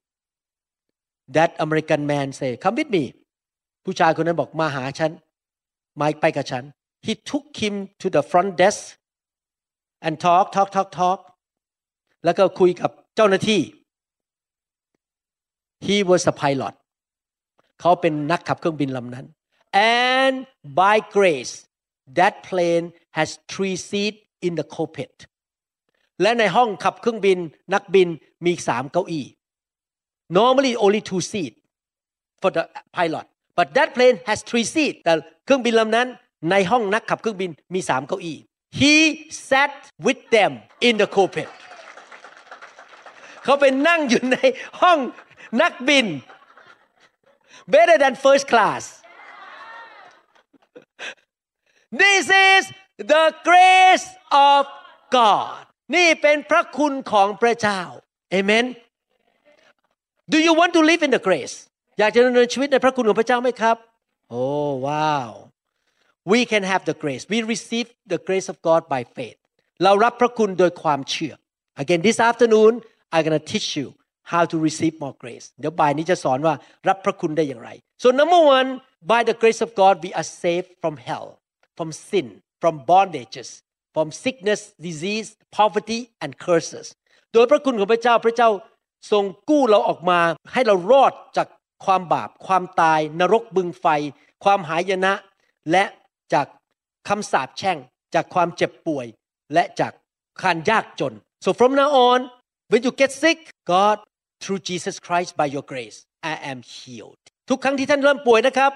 [1.35, 3.03] that American man say come with me
[3.83, 5.11] ผู้ชายคนนั้นบอกมาหาฉัน
[5.99, 6.63] มาไปกับฉัน
[7.05, 8.81] he took him to the front desk
[10.05, 11.19] and talk talk talk talk
[12.25, 13.61] แล้วก็คุยกับเจ้าหน้าที่
[15.87, 16.73] he was a pilot
[17.79, 19.25] เขาเป็นนักขับเครื่องบินลำนั้น
[20.05, 20.35] and
[20.79, 21.53] by grace
[22.17, 22.85] that plane
[23.17, 25.13] has three seats in the cockpit
[26.21, 27.37] และในห้องขับเครื่องบิน
[27.73, 28.07] นักบิน
[28.45, 29.25] มีสามเก้าอี้
[30.37, 31.59] normally only two seats
[32.41, 32.63] for the
[32.95, 33.27] pilot
[33.59, 35.13] but that plane has three seats แต่
[35.45, 36.07] เครื่องบินลำนั้น
[36.51, 38.37] ในห้องนักขับเครื่องบินมีสามเก้าอี้
[38.79, 38.95] he
[39.49, 39.71] sat
[40.05, 40.51] with them
[40.87, 41.49] in the cockpit
[43.43, 44.37] เขาไปนั่งอยู่ใน
[44.81, 44.99] ห้อง
[45.61, 46.07] นักบิน
[47.73, 48.83] better than first class
[52.01, 52.63] this is
[53.13, 54.07] the grace
[54.51, 54.61] of
[55.17, 55.59] God
[55.95, 57.81] นี่เป็นพระคุณของพระเจ้า
[58.37, 58.65] Amen
[60.33, 61.55] Do you want to live in the grace
[61.99, 63.77] อยากจะดำเนินชีวิตในพระคุณของพระเจ้าไหมครับ
[64.39, 65.29] Oh wow
[66.31, 69.39] we can have the grace we receive the grace of God by faith
[69.83, 71.33] เรารับพระคุณโดยความเชื่อ
[71.81, 72.71] Again this afternoon
[73.13, 73.87] I'm gonna teach you
[74.31, 76.53] how to receive more grace เดี๋ยวบ่ายนี้จะสอนว่า
[76.87, 77.69] รับพระคุณได้อย่างไร
[78.03, 78.67] so number one
[79.11, 81.27] by the grace of God we are saved from hell
[81.77, 82.27] from sin
[82.61, 83.49] from bondages
[83.95, 85.27] from sickness disease
[85.59, 86.87] poverty and curses
[87.33, 88.49] โดยพระคุณของพระเจ้าพระเจ้า
[89.11, 90.19] ทรงกู้เราออกมา
[90.53, 91.47] ให้เรารอดจาก
[91.85, 93.85] ความบาป ความตาย นรกบึงไฟ
[94.43, 95.13] ความหายนะ
[95.71, 95.83] และ
[96.33, 96.47] จาก
[97.07, 97.77] คำสาปแช่ง
[98.13, 99.05] จากความเจ็บป่วย
[99.53, 99.91] และจาก
[100.43, 101.13] การยากจน
[101.45, 102.19] so from now on
[102.71, 103.39] when you get sick
[103.71, 103.97] God
[104.41, 105.97] through Jesus Christ by your grace
[106.33, 108.71] I am healed ทุกครั้งที่ท่านเริ่มป่วยนะครับ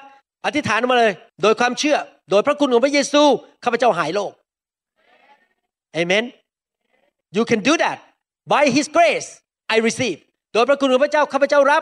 [0.45, 1.97] อธิษฐานมาเลย โดยความเชื่อ
[2.31, 3.23] โดยพระคุณของพระเยซู
[3.63, 4.33] ข้าพเจ้าหายโรค
[5.99, 6.25] Amen
[7.37, 7.97] you can do that
[8.53, 9.29] by His grace
[9.75, 10.19] I receive
[10.53, 11.81] โดยพระคุณของพระเจ้าข้าพเจ้ารับ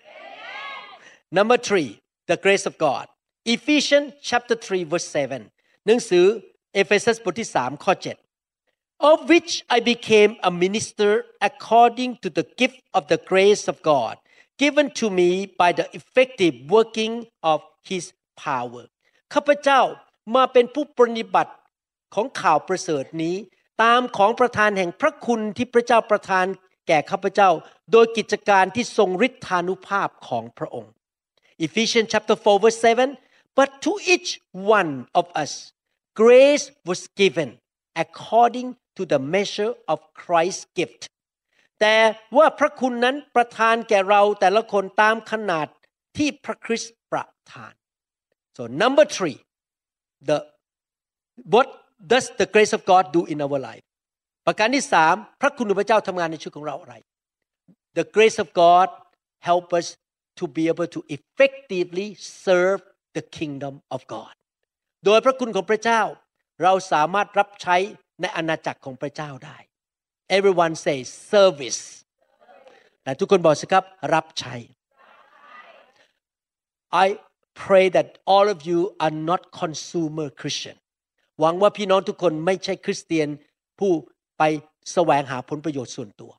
[1.33, 3.07] Number three, the grace of God.
[3.45, 6.25] Ephesians chapter 3 verse 7 หนังสือ
[6.73, 7.93] เอเฟซัสบทที่3ข้อ
[8.49, 11.11] 7 of which I became a minister
[11.49, 14.13] according to the gift of the grace of God
[14.63, 15.29] given to me
[15.61, 17.13] by the effective working
[17.51, 18.03] of his
[18.45, 18.83] power
[19.33, 19.81] ข้าพเจ้า
[20.35, 21.53] มาเป็นผู้ปฏิบัติ
[22.13, 23.35] ของข่าวประเสริฐนี้
[23.83, 26.45] ตามของประธานแห่งพระคุณที่พระเจ้าประทาน
[26.87, 27.49] แก่ข้าพเจ้า
[27.91, 30.93] โดยกิจการที่ทรงฤทธานุภาพของพระองค์
[31.66, 33.18] Ephesians chapter 4 verse 7
[33.58, 35.52] but to each one of us
[36.22, 37.48] grace was given
[38.04, 41.02] according to the measure of Christ's gift
[41.80, 41.96] แต่
[42.36, 45.66] ว่าพระคุณนั้นประทานแก่เราแต่ละคนตามขนาด
[46.16, 47.72] ที่พระคริสต์ประทาน
[48.56, 49.38] so number three
[50.28, 50.38] the
[51.54, 51.68] what
[52.12, 53.84] does the grace of God do in our life
[54.46, 56.94] ประการที่สามพระคุณของพระเจ้าทำงานในชีวิตของเราอะไร
[57.98, 58.88] the grace of God
[59.48, 59.86] help us
[60.39, 62.07] to be able to effectively
[62.45, 62.81] serve
[63.15, 64.33] the kingdom of God
[65.05, 66.01] โดยพระคุณของพระเจ้า
[66.63, 67.77] เราสามารถรับใช้
[68.21, 69.57] ในอาณาจักรของพระเจ้าได้
[70.37, 70.97] everyone say
[71.31, 71.81] service
[73.03, 74.55] แต่ทุกคนบอกสิครับรับใช้
[77.05, 77.07] I
[77.63, 80.77] pray that all of you are not consumer Christian
[81.39, 83.27] หวังว่าพี่น้องทุกคนไม่ใช่คริสเตียน
[83.79, 83.91] ผู้
[84.37, 84.43] ไป
[84.93, 86.31] แสวงหาผลประโยชน์ส่วนตัว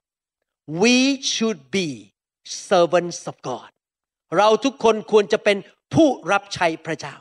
[0.82, 0.96] we
[1.32, 1.88] should be
[2.68, 3.70] servants of God
[4.38, 5.56] เราทุกคนควรจะเป็น
[5.94, 7.14] ผู้รับใช้พระเจ้า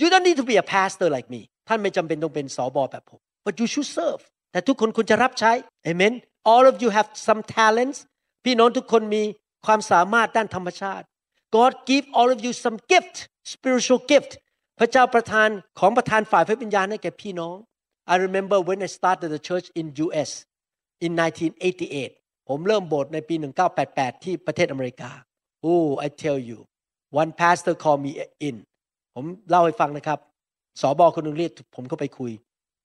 [0.00, 4.22] you don't need to be a pastor like me ท่านไม่จำเป็นต้องเป็นสอบอแบบผม but you should serve
[4.52, 5.52] แต่ทุกคนควรจะรับใช้
[5.90, 6.12] amen
[6.52, 7.98] all of you have some talents
[8.44, 9.22] พี่น้องทุกคนมี
[9.66, 11.04] ความสามารถด้านธรรมชาติ
[11.56, 13.16] God give all of you some gift
[13.52, 14.32] spiritual gift
[14.78, 15.48] พระเจ้าประทาน
[15.80, 17.56] ของประทานฝ่ายพระวิญญาณให้แก่พี่น้อง
[18.12, 20.30] I remember when I started the church in US
[21.04, 21.12] in
[21.80, 23.34] 1988 ผมเริ่มโบสถ์ในปี
[23.80, 25.10] 1988 ที่ประเทศอเมริกา
[25.66, 26.58] Oh I tell you
[27.20, 28.12] one pastor called me
[28.48, 28.56] in
[29.14, 30.18] ผมเล่าให้ฟังนะครับ
[30.80, 32.32] สอบอคนนึงเรียกผมเข้าไปคุย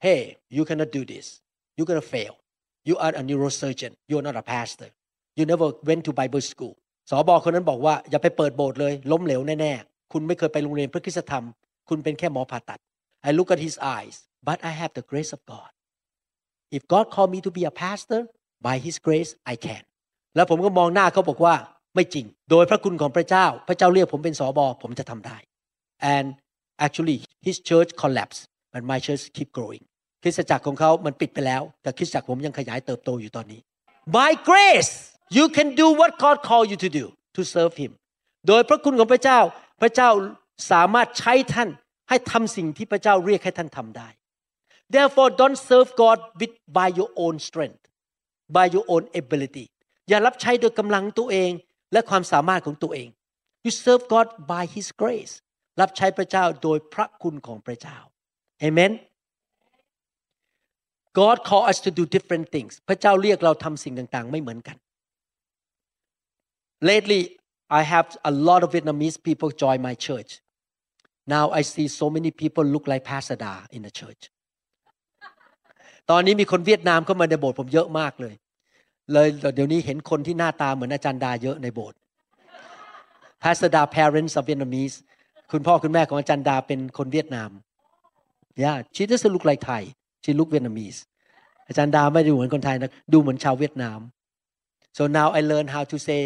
[0.05, 0.21] Hey
[0.55, 1.25] you cannot do this
[1.77, 2.33] you gonna fail
[2.87, 4.89] you are a neurosurgeon you're not a pastor
[5.37, 6.73] you never went to Bible school
[7.09, 11.43] สอบอคนนั้นบอกว่าอย่าไปเปิดโบสถ์เลย ล้มเหลวแน่ๆ คุณไม่เคยไปโรงเรียนพระคุณธรรม
[11.89, 12.79] คุณเป็นแค่หมอผ่าตัด
[13.27, 14.15] I look at his eyes
[14.47, 15.71] but I have the grace of God
[16.77, 18.21] if God called me to be a pastor
[18.65, 19.83] by his grace I can
[20.35, 21.55] แล้วผมก็มองหน้าเขาบอกว่า
[21.95, 25.37] ไม่จริง โดยพระคุณของพระเจ้า พระเจ้าเรียกผมเป็นสอบอผมจะทำได้
[26.13, 26.27] and
[26.85, 28.41] actually his church collapsed
[28.73, 29.83] but my church keep growing
[30.23, 33.59] คริสตจักรของเขามันปิดไปแล้ว แต่คริสตจักรผมยังขยายเติบโตอยู่ตอนนี้
[34.17, 34.93] by grace
[35.37, 37.91] you can do what God call you to do to serve him
[38.47, 39.39] โดยพระคุณของพระเจ้า
[39.81, 40.09] พระเจ้า
[40.71, 41.69] สามารถใช้ท่าน
[42.09, 44.09] ให้ทำสิ่งที่พระเจ้าเรียกให้ท่านทำได้
[44.95, 47.83] therefore don't serve God with by your own strength
[48.55, 49.65] by your own ability
[50.09, 51.51] อย่ารับใช้โดยกำลังตัวเอง
[51.93, 53.09] และความสามารถของตัวเอง
[53.65, 55.33] you serve God by His grace
[55.81, 57.97] รับใช้พระเจ้าโดยพระคุณของพระเจ้า
[58.67, 58.91] amen
[61.19, 64.77] God call us to do different things พระเจ้าเรียกเราทำสิ่งต่างๆ ไม่เหมือนกัน
[66.89, 67.21] lately
[67.79, 70.31] I have a lot of Vietnamese people join my church
[71.35, 74.23] now I see so many people look like Pastor Da in the church
[76.09, 78.35] ตอนนี้มีคนเวียดนามเข้ามาในโบสถ์ผมเยอะมากเลย
[79.13, 81.97] เลยเดี๋ยวนี้เห็นคนที่หน้าตาเหมือนอาจารย์ดาเยอะในโบสถ์
[83.41, 84.97] Pastor Da parents are Vietnamese
[85.51, 87.49] คุณพ่อคุณแม่ของอาจารย์ดาเป็นคนเวียดนาม
[88.63, 89.81] yeah she doesn't look like Thai
[90.23, 90.99] she look Vietnamese
[91.67, 93.99] อาจารย์ดาไม่ได้เหมือนคนไทยนะดูเหมือนชาวเวียดนาม
[94.97, 96.21] so now I learn how to say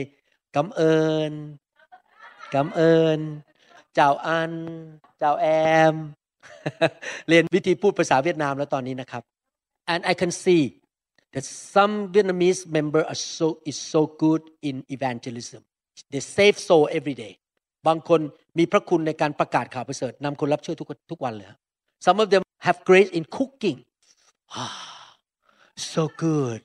[0.55, 1.31] กำเอิญ
[2.53, 3.19] กำเอิญ
[3.93, 4.53] เจ้าอัน
[5.19, 5.47] เจ้าแอ
[5.93, 5.95] ม
[7.27, 9.23] เรียนวิธีพูดภาษาเวียดนามแล้วตอนนี้นะครับ
[9.93, 10.63] and I can see
[11.33, 15.61] that some Vietnamese member are so is so good in evangelism
[16.11, 17.33] they save soul every day
[17.87, 18.19] บางคน
[18.57, 21.47] มีพระคุณในการประกาศข่าวประเสริฐนำคนรับเชื่อทุกทุกวันเลย
[22.05, 23.77] some of them have grace in cooking
[24.61, 25.03] ah
[25.93, 26.59] so good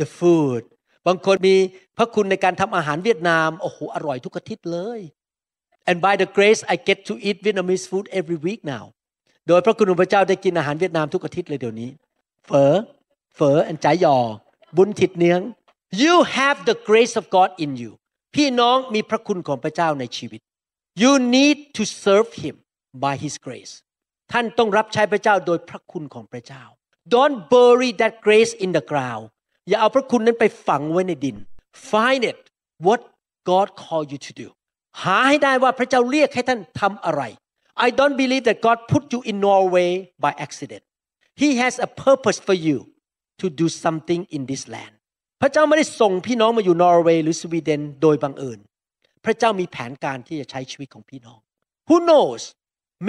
[0.00, 0.62] the food
[1.06, 1.56] บางคนมี
[1.98, 5.00] พระคุณในการทำอาหารเวียดนามโอ้โหอร่อยทุกอาทิตย์เลย
[5.88, 8.84] and by the grace I get to eat Vietnamese food every week now
[9.48, 11.90] โดยพระคุณของพระเจ้าได้กินอาหารเวียดนามทุกอาทิตย์เลยเดี๋ยวนี้
[12.46, 12.74] เฝอ
[13.36, 14.16] เฝออันใจยอ
[14.76, 15.40] บุญทิดเนียง
[16.02, 17.92] you have the grace of God in you
[18.34, 20.40] พี่น้องมีพระคุณของพระเจ้าในชีวิต
[21.02, 22.56] you need to serve him
[23.04, 23.72] by his grace
[24.32, 26.62] ท่านต้องรับใช้พระเจ้าโดยพระคุณของพระเจ้า
[27.14, 29.24] don't bury that grace in the ground
[29.68, 31.36] อย่าเอาพระคุณนั้นไปฝังไว้ในดิน
[31.90, 32.38] find it
[32.86, 33.00] what
[33.50, 34.48] God called you to do
[35.02, 37.22] หาให้ได้ว่าพระเจ้าเรียกให้ท่านทำอะไร
[37.86, 39.90] I don't believe that God put you in Norway
[40.24, 40.82] by accident
[41.42, 42.78] He has a purpose for you
[43.42, 44.94] to do something in this land
[45.42, 48.58] พระเจ้าไม่ได้ส่งพี่น้องมาอยู่นอร์เวย์หรือสวีเดนโดยบังเอิญ
[49.24, 51.38] พระเจ้ามีแผนการที่จะใช้ชีวิตของพี่น้อง
[51.88, 52.42] Who knows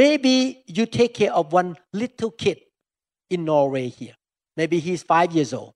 [0.02, 0.36] maybe
[0.76, 1.70] you take care of one
[2.02, 2.58] little kid
[3.34, 4.16] in Norway here
[4.60, 5.72] maybe he's five years old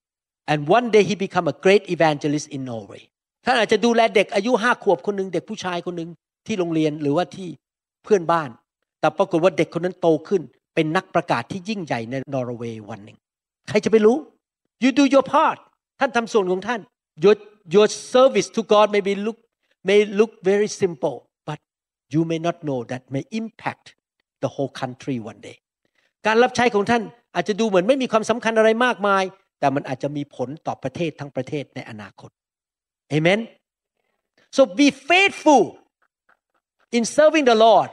[0.52, 3.04] and one day he become a great evangelist in Norway
[3.46, 6.10] ท่านอาจจะดูแลเด็กอายุห้าขวบคนหนึ่งเด็กผู้ชายคนหนึ่ง
[6.48, 7.50] ที่โรงเรียนหรือว่าที่
[8.04, 8.50] เพื่อนบ้าน
[9.00, 10.42] แต่ปรากฏว่าเด็กคนนั้นโตขึ้น
[10.76, 13.18] เป็นนักประกาศที่ยิ่งใหญ่ในนอร์เวย์วันหนึ่ง
[13.70, 14.18] ใครจะไปรู้
[14.84, 15.58] you do your part
[16.00, 16.82] ท่านทำส่วนของท่าน
[17.24, 17.36] your
[17.76, 19.40] your service to God may be look
[19.90, 21.18] may look very simple
[21.48, 21.60] but
[22.14, 23.86] you may not know that may impact
[24.44, 25.58] the whole country one day
[26.28, 27.04] การรับใช้ของท่าน
[27.36, 29.24] อาจจะดูเหมือนไม่มีความสำคัญอะไรมากมาย
[29.60, 32.30] แต่มันอาจจะมีผลต่อประเทศทั้งประเทศในอนาคต
[33.16, 33.40] Amen
[34.56, 35.64] so be faithful
[36.98, 37.90] in serving the Lord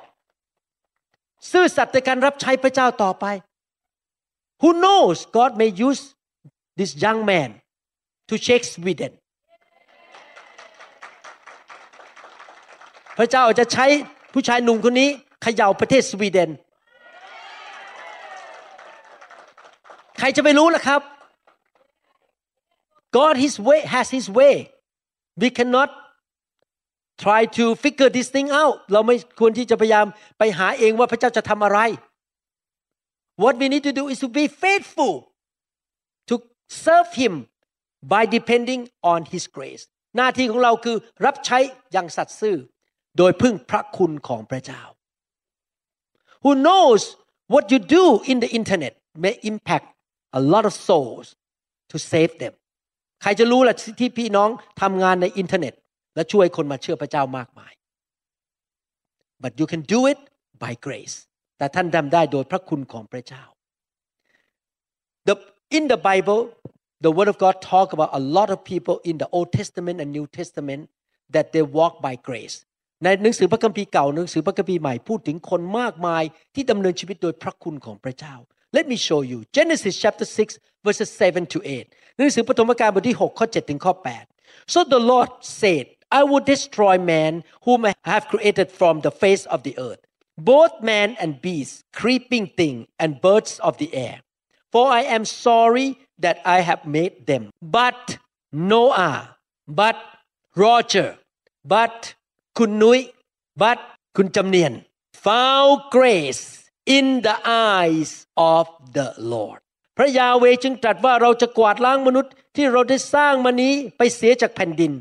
[1.52, 3.26] ซื่อสัตย์ในการรับใช้พระเจ้าต่อไป
[4.62, 6.02] Who knows God may use
[6.78, 7.50] this young man
[8.28, 9.12] to shake Sweden
[13.18, 13.86] พระเจ้าจะใช้
[14.32, 15.08] ผู้ชายหนุ่มคนนี้
[15.42, 16.50] เขย่าประเทศสวีเดน
[20.18, 21.00] ใครจะไปรู้ล่ะครับ
[23.16, 24.54] God his way has his way
[25.42, 25.90] we cannot
[27.22, 30.06] try to figure this thing out เราไม่ควรที่จะพยายาม
[30.38, 31.78] ไปหาเองว่าพระเจ้าจะทำอะไร
[33.42, 35.12] What we need to do is to be faithful
[36.68, 37.34] serve him
[38.12, 39.84] by depending on his grace
[40.16, 41.58] หน้าที่ของเราคือรับใช้
[41.92, 42.56] อย่างสัตย์ซื่อ
[43.18, 44.82] โดยพึ่งพระคุณของพระเจ้า
[46.44, 47.02] Who knows
[47.52, 48.92] what you do in the internet
[49.24, 49.88] may impact
[50.38, 51.26] a lot of souls
[51.90, 52.54] to save them
[53.22, 54.50] ใครจะรู้ล่ะที่พี่น้อง
[54.82, 55.74] ทำงานในอินเทอร์เน็ต
[56.14, 57.72] และช่วยคนมาเชื่อพระเจ้ามากมาย
[59.42, 60.18] but you can do it
[60.62, 61.16] by grace
[61.58, 63.44] แต่ท่านทำได้โดยพระคุณของพระเจ้า
[65.28, 65.34] the
[65.77, 66.41] in the Bible
[67.05, 70.09] the Word of God talk about a lot of people in the Old Testament and
[70.17, 70.81] New Testament
[71.35, 72.55] that they walk by grace
[73.03, 76.23] ในหนังสือพระคัมภีร์เก่าหนังสือพระคัมภีร์ใหม่พูดถึงคนมากมาย
[76.55, 78.35] ที่ดำเนินชีวิตโดยพระคุณของพระเจ้า
[78.77, 83.93] Let me show you Genesis chapter 6 verses 7 to 8หนังสือปฐมกาลบทที่6ข้อ7ถึงข้อ
[84.33, 85.29] 8 So the Lord
[85.59, 85.85] said
[86.19, 87.33] I will destroy man
[87.65, 90.01] whom I have created from the face of the earth
[90.51, 94.15] both man and beast creeping thing and birds of the air
[94.74, 95.88] For I am sorry
[96.24, 97.42] that I have made them
[97.78, 98.02] but
[98.70, 99.16] Noah
[99.80, 99.98] but
[100.64, 101.10] Roger
[101.72, 101.96] but
[102.58, 103.00] คุณนุ้ย
[103.62, 103.78] but
[104.16, 104.72] คุณจำเนียน
[105.24, 106.44] found grace
[106.96, 107.36] in the
[107.70, 108.10] eyes
[108.54, 108.66] of
[108.96, 109.60] the Lord
[109.96, 114.92] พระยาเวจึงตรัสว่าเราจะกวาดล้างมนุษย์ที่เราได้สร้างมานี้ไปเสียจากแผ่นดิน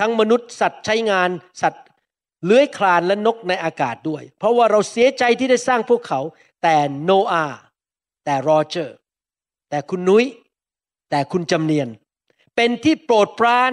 [0.00, 1.30] ทั้งมนุษย์สัตว์ใช้งาน
[1.62, 1.84] สัตว์
[2.44, 6.20] เลื้อยคลานและนกในอากาศด้วย เพราะว่าเราเสียใจที่ได้สร้างพวกเขา
[6.62, 7.46] แต่โนอา
[8.24, 8.96] แต่โรเจอร์
[9.72, 10.26] แต่คุณนุ้ย
[11.10, 11.88] แต่คุณจำเนียน
[12.56, 13.72] เป็นที่โปรดปราน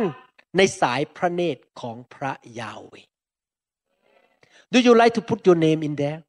[0.58, 2.94] ในสายพระเนตรของพระยาเว
[4.74, 6.20] Do you like to put your name in there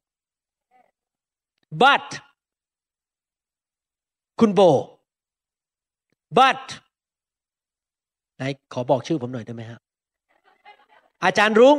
[1.83, 2.07] but
[4.39, 4.61] คุณโบ
[6.37, 6.61] but
[8.37, 8.43] ไหน
[8.73, 9.79] ขอบอกชื่อผมหน่อยได้ไหมฮะ
[11.23, 11.77] อาจารย์รุง้ง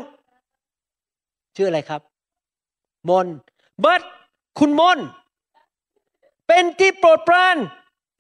[1.57, 2.01] ชื่ออะไรครับ
[3.09, 3.27] มน
[3.85, 4.03] but
[4.59, 4.99] คุณมน
[6.47, 7.59] เป็นที่โปรดปราน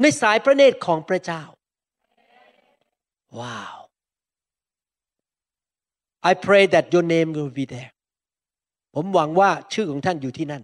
[0.02, 1.42] ในสายพระเนตรของพระเจ้า
[3.40, 3.76] ว้าว
[6.30, 7.92] I pray that your name will be there
[8.94, 10.62] ผมหวังว่าชื่อของท่านอยู่ที่นั่น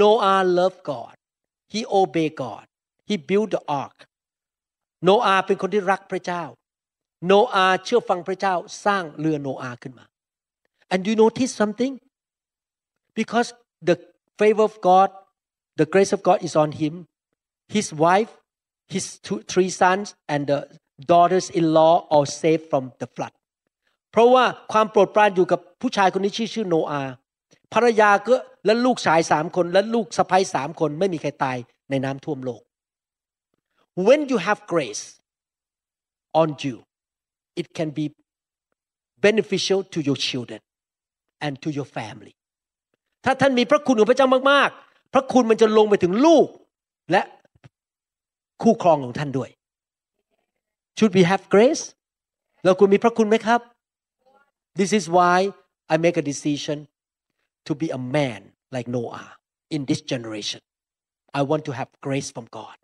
[0.00, 1.14] Noah loved God
[1.72, 2.64] he obeyed God
[3.08, 3.96] he built the ark
[5.04, 6.44] โนอาเป็นคนที่รักพระเจ้า
[7.26, 8.54] โนอาเชื่อฟังพระเจ้า
[8.84, 10.06] สร้างเรือโนอาขึ้นมา
[10.92, 11.92] and you notice something
[13.18, 13.48] because
[13.88, 13.96] the
[14.40, 15.08] favor of God
[15.80, 16.94] the grace of God is on him
[17.74, 18.32] his wife
[18.94, 20.58] his two, three sons and the
[21.12, 23.34] daughters-in-law all saved from the flood
[24.12, 27.12] เพราะว่าความโปรดปรานอยู่กับผู้ชายคนนี้ชื่อชื่อโนอาห์
[27.74, 28.34] ภรรยาก็
[28.66, 31.56] และลูกชายสามคนและลูกสะใภ้สามคนไม่มีใครตาย
[31.90, 32.62] ในน้ำท่วมโลก
[34.06, 35.04] when you have grace
[36.40, 36.76] on you
[37.60, 38.06] it can be
[39.26, 40.60] beneficial to your children
[41.44, 42.34] and to your family
[43.24, 46.46] ถ้าท่านมีพระคุณของพระเจ้ามากๆ พระคุณมันจะลงไปถึงลูก
[47.10, 47.22] และ
[48.62, 49.50] คู่ครองของท่านด้วย
[50.98, 51.84] should we have grace
[52.64, 53.60] เราควรมีพระคุณไหมครับ
[54.80, 55.36] this is why
[55.92, 56.78] I make a decision
[57.66, 58.40] to be a man
[58.74, 59.26] like Noah
[59.74, 60.60] in this generation
[61.38, 62.76] I want to have grace from God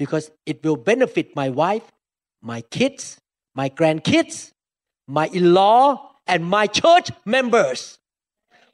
[0.00, 1.86] because it will benefit my wife
[2.50, 3.02] my kids
[3.60, 4.36] my grandkids
[5.18, 5.84] my in-law
[6.32, 7.80] and my church members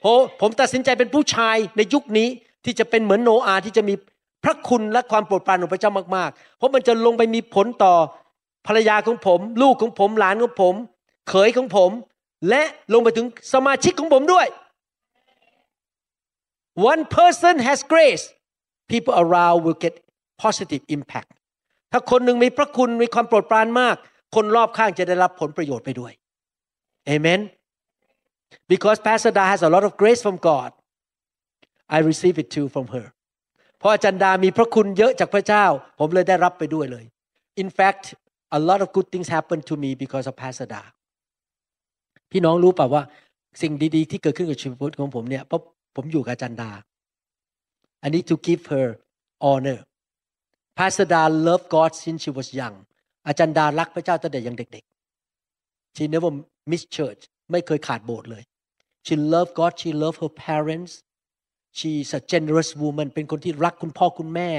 [0.03, 0.07] โห
[0.41, 2.29] ผมตัดสินใจเป็นผู้ชายในยุคนี้
[2.65, 3.95] ที่จะเป็นเหมือนโนอาห์ที่จะมี
[4.49, 7.95] ระคุณและความโปรดปรานของพระเจ้ามากๆ เพราะมันจะลงไปมีผลต่อ
[8.67, 10.75] ภรรยาของผม ลูกของผมหลานของผม
[11.29, 11.91] เขยของผม
[12.49, 14.47] และลงไปถึงสมาชิกของผมด้วย
[16.91, 18.25] one person has grace
[18.91, 19.95] people around will get
[20.43, 21.31] positive impact
[21.93, 23.97] ถ้าคนหนึ่งมีพระคุณมีความโปรดปรานมาก
[24.35, 26.13] คนรอบข้างจะได้รับผลประโยชน์ไปด้วย
[27.15, 27.41] amen
[28.73, 30.71] because Pastor Da has a lot of grace from God
[31.97, 33.07] I receive it too from her
[33.81, 35.65] พราะอาจารย์ดามีพระคุณเยอะจากพระเจ้า
[35.99, 37.05] ผมเลยได้รับไปด้วยเลย
[37.63, 38.05] in fact
[38.59, 40.83] a lot of good things happen to me because of Pastor Da
[42.31, 43.03] พี่น้องรู้ป่าว่า
[43.63, 45.63] สิ่งดีๆ ที่เกิดขึ้นกับชีวิตของผมเนี่ยเพราะ
[45.97, 46.71] ผมอยู่กับอาจารย์ดา
[48.05, 48.87] I need to give her
[49.49, 49.81] honor
[50.79, 52.77] Pastor Da loved God since she was young
[53.29, 56.31] อาจารย์ดารักพระเจ้าตั้งแต่ยังเด็กๆ she never
[56.71, 58.43] missed church ไม่เคยขาดโบสถ์เลย
[59.07, 60.93] she loved God she loved her parents
[61.79, 64.51] she's a generous woman เป็นคนที่รักคุณพ่อคุณแม่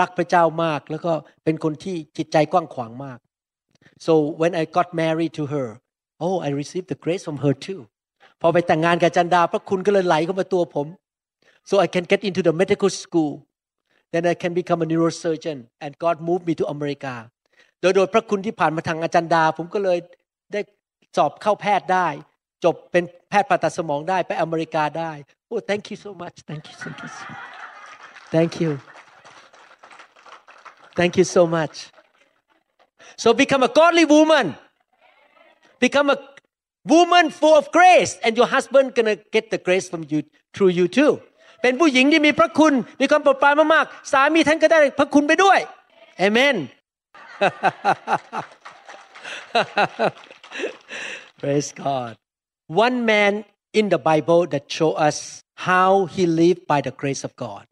[0.00, 1.12] รักพระเจ้ามาก แล้วก็
[1.44, 3.18] เป็นคนที่จิตใจกว้างขวางมาก
[4.06, 5.68] so when I got married to her
[6.24, 7.80] oh I received the grace from her too
[8.40, 10.86] พอไปแต่งงานกับจันดาพระคุณก็เลยไหลเข้ามาตัวผม
[11.68, 13.32] so I can get into the medical school
[14.12, 17.14] then I can become a neurosurgeon and God moved me to America
[17.80, 19.98] โดยโดยพระคุณที่ผ่านมาทางอาจารย์ดา ผมก็เลย
[20.52, 20.60] ได้
[21.16, 22.08] สอบเข้าแพทย์ได้
[22.64, 25.12] จบเป็นแพทย์ผ่าตัดสมองได้ไปอเมริกาได้
[25.50, 27.10] oh thank you so much thank you thank you
[28.34, 28.70] thank you
[30.98, 31.76] thank you so much
[33.22, 34.46] so become a godly woman
[35.84, 36.18] become a
[36.94, 40.20] woman full of grace and your husband gonna get the grace from you
[40.54, 41.12] through you too
[41.62, 45.58] เป็นผู้หญิงที่มีพระคุณมีความโปรดปรานมากๆสามีท่านก็ได้พระคุณไปด้วย
[46.18, 46.56] เอเมน
[51.40, 52.21] Praise God.
[52.85, 53.33] One man
[53.79, 55.17] in the Bible that show us
[55.67, 57.65] how he lived by the grace of God.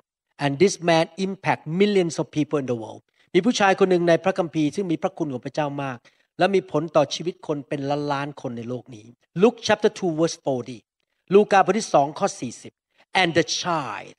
[0.44, 3.02] And this man impact millions of people in the world.
[3.34, 5.98] มีผู้ชายคนหนึ่งในพระคัมภีร์ซึ่งมีพระคุณของพระเจ้ามาก
[6.38, 9.06] และมีผลต่อชีวิตคนเป็นล้านล้านๆคนในโลกนี้
[9.42, 10.38] Luke chapter 2 verse
[10.86, 12.28] 40 ลูกาบทที่2ข้อ
[12.74, 14.16] 40 and the child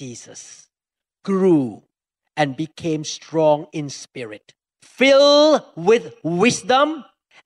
[0.00, 0.42] Jesus
[1.28, 1.66] grew
[2.40, 4.46] and became strong in spirit
[4.98, 5.54] filled
[5.88, 6.04] with
[6.42, 6.88] wisdom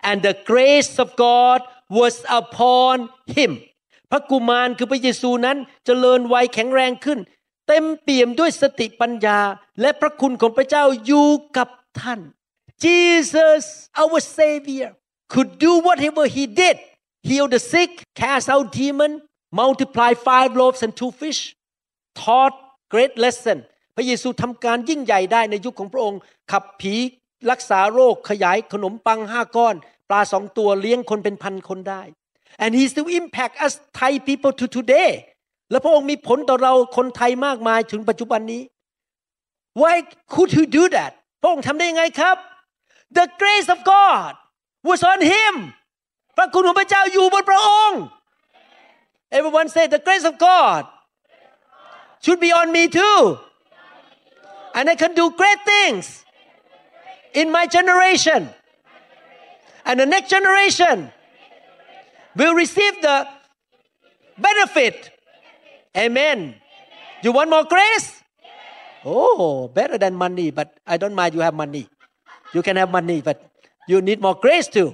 [0.09, 2.95] and the grace of God was upon
[3.37, 3.51] him
[4.11, 7.19] พระกุมารคือพระเยซูนั้นเจริญวัยแข็งแรงขึ้น
[7.67, 9.39] เต็มเปี่ยมด้วยสติปัญญา
[9.81, 11.69] และพระคุณของพระเจ้าอยู่กับ
[12.01, 12.21] ท่าน
[12.83, 13.63] Jesus
[14.01, 14.89] our Savior
[15.33, 16.77] could do whatever he did
[17.29, 17.91] heal the sick
[18.21, 19.11] cast out demon
[19.61, 21.41] multiply five loaves and two fish
[22.21, 22.55] taught
[22.93, 23.57] great lesson
[23.95, 26.19] พระเยซูทำการยิ่งใหญ่ได้ในยุคของพระองค์
[26.51, 26.95] ขับผี
[27.51, 29.75] รักษาโรคขยายขนมปังห้าก้อน
[30.09, 32.01] ปลาสองตัวเลี้ยงคนเป็นพันคนได้
[32.63, 35.11] and he still impact us Thai people to today
[35.71, 38.63] และพระองค์มีผลต่อเราคนไทยมากมายถึงปัจจุบันนี้
[39.81, 39.95] why
[40.33, 41.11] could he do that
[41.41, 42.37] พระองค์ทำได้ยังไงครับ
[43.17, 44.31] the grace of God
[44.89, 45.53] was on him
[46.37, 48.01] พระคุณของพระเจ้าอยู่บนพระองค์
[49.37, 50.81] everyone say the grace of God
[52.23, 53.19] should be on me too
[54.77, 56.05] and I can do great things
[57.36, 58.48] in my generation
[59.84, 61.10] and the next generation
[62.36, 63.16] will receive the
[64.38, 65.10] benefit
[65.96, 66.54] amen
[67.22, 68.22] you want more grace
[69.04, 71.88] oh better than money but I don't mind you have money
[72.54, 73.38] you can have money but
[73.88, 74.88] you need more grace too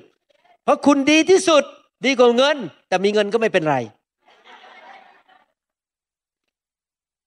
[0.65, 1.65] เพราะคุณดีที่สุด
[2.07, 2.57] ดีกว่าเงิน
[2.89, 3.77] แต่มีเงินก็ไม่เป็นไร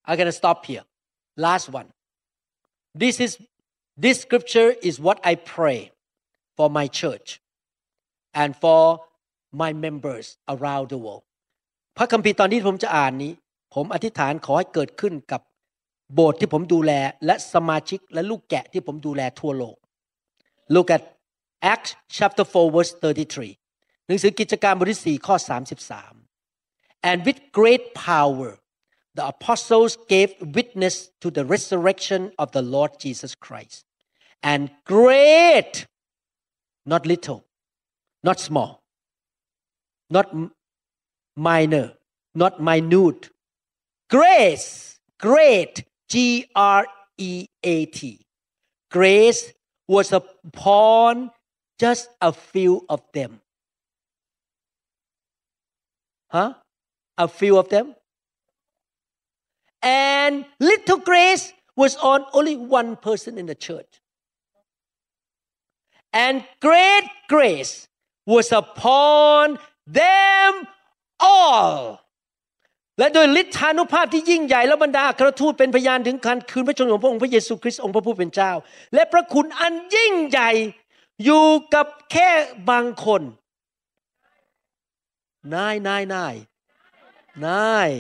[0.07, 0.85] I'm gonna stop here
[1.45, 1.87] last one
[3.01, 3.31] this is
[4.03, 5.79] this scripture is what I pray
[6.57, 7.27] for my church
[8.41, 8.83] and for
[9.61, 11.23] my members around the world
[11.97, 13.33] พระคัมภีร์ตอนนี้ผมจะอ่านนี้
[13.75, 15.41] ผมอธิษฐานขอให้เกิดขึ้นกับ
[16.13, 16.91] โบสถ์ที่ผมดูแล
[17.25, 19.77] และสมาชิกและลูกแกะที่ผมดูแลทั่วโลก
[20.75, 21.03] Look at
[21.73, 25.35] Acts chapter 4 verse 33หนังสือกิจการบทที่4ข้อ
[26.05, 28.49] 33 and with great power
[29.17, 33.77] the apostles gave witness to the resurrection of the Lord Jesus Christ
[34.42, 35.86] and great.
[36.84, 37.46] Not little
[38.22, 38.82] not small
[40.10, 40.34] not
[41.36, 41.92] minor
[42.34, 43.30] not minute.
[44.10, 46.86] Grace great G R
[47.18, 48.26] E A T.
[48.90, 49.52] Grace
[49.88, 51.30] was upon
[51.78, 53.40] just a few of them.
[56.30, 56.54] Huh?
[57.18, 57.94] A few of them?
[59.82, 64.00] And little grace was on only one person in the church
[66.24, 66.34] and
[66.66, 67.74] great grace
[68.32, 69.44] was upon
[70.00, 70.52] them
[71.34, 71.76] all
[72.98, 78.52] และโดยฤทธานุภาพที่ยิ่งใหญ่และบรรดาอัครทูตเป็นพยานถึงการคืนพระชนของพระองค์พระเยซูคริสต์องค์พระผู้เป็นเจ้า
[78.94, 80.50] และพระคุณอันยิ่งใหญ่
[81.24, 82.30] อยู่กับแค่
[82.70, 83.22] บางคน
[85.54, 86.34] นายนายนาย
[87.46, 87.90] นาย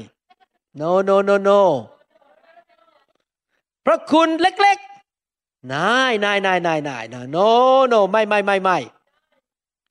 [0.80, 1.62] no no no no
[3.86, 4.78] พระคุณเล็ก
[5.72, 7.48] นายนายนายนายนายนะ no
[7.92, 8.78] no ไม่ไม่ไม่ไม่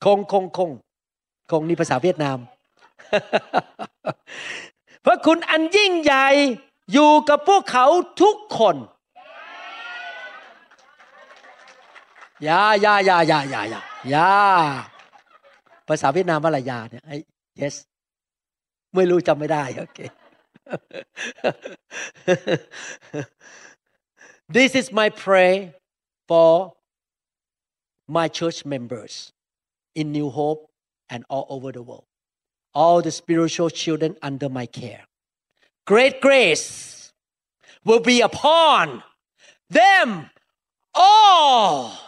[0.04, 0.70] คงคงคง
[1.50, 2.38] คงนี่ภาษาเวียดนาม
[5.02, 6.26] เพราะคุณอันยิ่งใหญ่
[6.92, 7.86] อยู่กับพวกเขา
[8.22, 8.76] ทุกคน
[12.48, 13.82] ยายายายายายา
[14.14, 14.30] ยา
[15.88, 17.16] ภาษาเวียดนามว่าอะไรยาเนี่ยไอ้
[17.60, 17.74] yes
[18.94, 19.98] ไม่รู้จำไม่ได้ โอเค
[24.48, 25.74] This is my prayer
[26.28, 26.74] for
[28.06, 29.32] my church members
[29.94, 30.70] in New Hope
[31.10, 32.04] and all over the world.
[32.72, 35.04] All the spiritual children under my care.
[35.86, 37.12] Great grace
[37.84, 39.02] will be upon
[39.70, 40.30] them
[40.94, 41.98] all.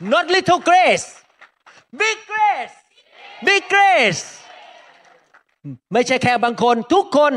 [0.00, 1.22] Not little grace,
[1.94, 2.72] big grace,
[3.44, 4.39] big grace.
[5.92, 7.32] ไม่ใช่แค่บางคนทุกคน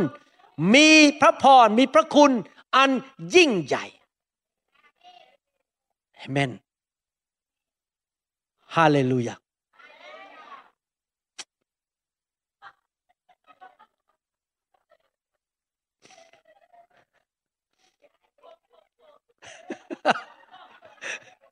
[0.73, 0.89] มี
[1.21, 2.31] พระพรมีพระคุณ
[2.75, 2.91] อัน
[3.35, 3.85] ยิ่งใหญ่
[6.15, 6.51] เอเมน
[8.75, 9.35] ฮาเลลูยา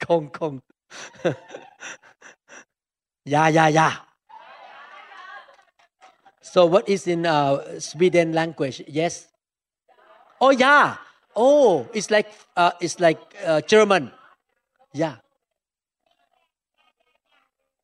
[0.06, 0.54] คงคง
[3.34, 3.88] ยายายา
[6.52, 8.84] So what is in uh, Sweden language?
[8.86, 9.32] Yes.
[10.42, 10.98] Oh yeah.
[11.34, 12.28] Oh, it's like
[12.58, 14.12] uh, it's like uh, German.
[14.92, 15.16] Yeah.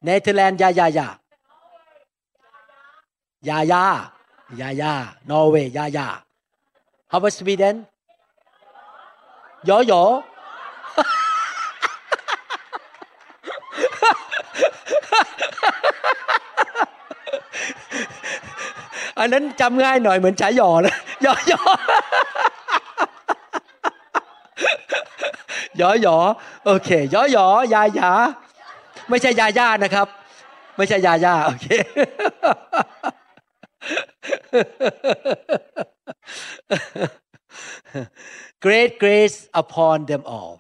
[0.04, 0.60] Netherlands.
[0.60, 1.16] Yeah, yeah, yeah.
[3.42, 4.08] Yeah, yeah,
[4.54, 5.14] yeah, yeah.
[5.26, 5.70] Norway.
[5.70, 6.20] Yeah, yeah.
[7.08, 7.88] How about Sweden?
[9.64, 10.26] Yo, yo.
[19.20, 21.62] อันนั้นจำง่ายหน่อยเหมือนฉายหยอเลยหยอหยอ
[25.78, 26.18] หยอหยอ
[26.66, 28.12] โอเคหยอหยอยายา
[29.10, 30.08] ไม่ใช่ยาย่านะครับ
[30.78, 31.68] ไม่ใช่ยาย่าโอเค
[38.66, 40.54] Great grace upon them all.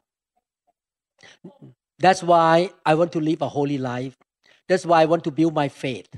[1.99, 4.15] That's why I want to live a holy life.
[4.67, 6.09] That's why I want to build my faith.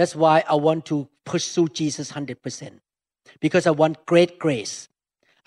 [0.00, 0.96] That's why I want to
[1.30, 2.80] pursue Jesus 100%.
[3.44, 4.88] Because I want great grace.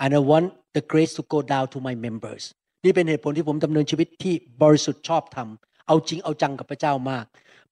[0.02, 2.44] And I want the grace to go down to my members.
[2.86, 4.34] นี่เป็นเหตุผลที่ผมดำเนินชีวิตที่
[4.64, 5.48] บริสุทธิ์ชอบธรรม
[5.88, 7.26] เอาจริงเอาจังกับพระเจ้ามาก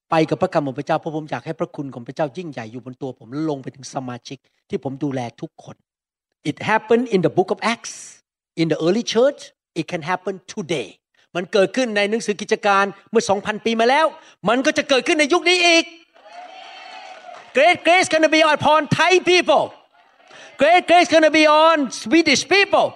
[0.10, 4.38] ไปกับพระคำของพระเจ้าเพราะผมอยากให้พระคุณของพระเจ้ายิ่งใหญ่อยู่บนตัวผมและลงไปถึงสมาชิก
[4.70, 5.76] ที่ผมดูแลทุกคน
[6.50, 7.96] It happened in the book of Acts
[8.62, 9.42] in the early church
[9.80, 10.88] it can happen today
[11.36, 14.06] มันเกิดขึ้นในหนังสือกิจการเมื่อ 2,000 ปีมาแล้ว
[14.50, 15.86] มันก็จะเกิดขึ้นในยุคนี้อีก
[17.58, 19.66] Great grace gonna be upon Thai people
[20.62, 22.88] Great grace gonna be on Swedish people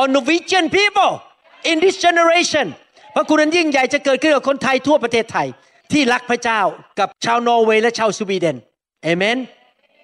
[0.00, 1.12] on Norwegian people
[1.70, 2.66] in this generation
[3.14, 5.48] พระคุณอันยิ่งใหญ่จะเกิดขึ้นกับคนไทยทั่วประเทศไทย
[5.92, 6.60] ที่รักพระเจ้า
[6.98, 8.56] กับชาวนอร์เวย์และชาวสวีเดน
[9.10, 9.38] Amen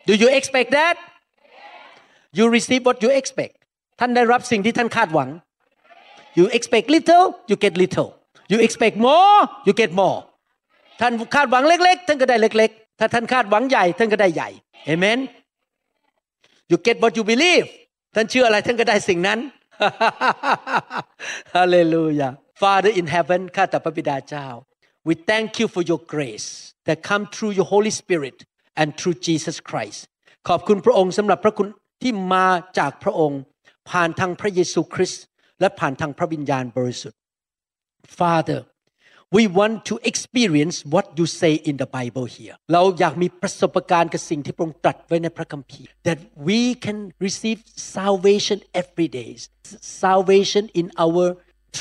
[0.08, 0.96] Do you expect that
[2.36, 3.54] You receive what you expect
[4.00, 5.28] ท่านได้รับสิ่งที่ท่านคาดหวัง
[6.38, 8.10] You expect little you get little
[8.52, 10.18] You expect more you get more
[11.00, 14.50] ท่านคาดหวังเล็ก ๆ ท่านก็ได้เล็ก ๆ ถ้าท่านคาดหวังใหญ่ท่านก็ได้ใหญ่
[14.92, 15.18] Amen
[16.70, 17.66] You get what you believe
[18.14, 19.38] ท่านเชื่ออะไรท่านก็ได้สิ่งนั้น
[21.54, 22.32] Hallelujah
[22.62, 24.46] Father in heaven ข้าแต่พระบิดาเจ้า
[25.08, 26.48] We thank you for your grace
[26.86, 28.38] that come through your Holy Spirit
[28.80, 30.00] and through Jesus Christ
[30.48, 31.68] ขอบคุณพระองค์สำหรับพระคุณ
[32.02, 32.46] ที่มา
[32.78, 33.40] จากพระองค์
[33.90, 35.24] ผ่านทางพระเยซูคริสต์
[35.60, 37.18] และผ่านทางพระวิญญาณบริสุทธิ์
[38.18, 38.60] Father
[39.37, 46.99] we want to experience what you say in the Bible here เราอยากมีประสบการณ์กับสิ่งที่พระองค์ตรัสไว้ในพระคัมภีร์ that we can
[47.25, 47.59] receive
[47.97, 49.29] salvation every day
[50.05, 51.25] salvation in our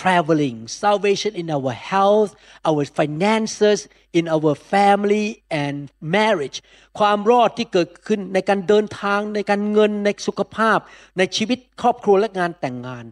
[0.01, 2.30] traveling salvation in our health
[2.68, 3.78] our finances
[4.18, 5.26] in our family
[5.62, 5.76] and
[6.18, 6.59] marriage
[6.99, 10.78] ความรอดที่เกิดขึ้นในการเดินทางในการเงินในสุขภาพ
[11.18, 13.05] ในชีวิตครอบครัวและงานแต่งงาน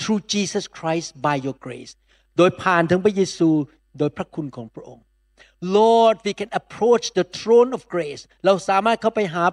[0.00, 1.92] through Jesus Christ by your grace
[2.36, 3.50] โดยผ่านถึงพระเยซู
[3.97, 5.03] โดยพระคุณของพระองค์
[5.77, 9.43] Lord we can approach the throne of grace เราสามารถเข้าไปหา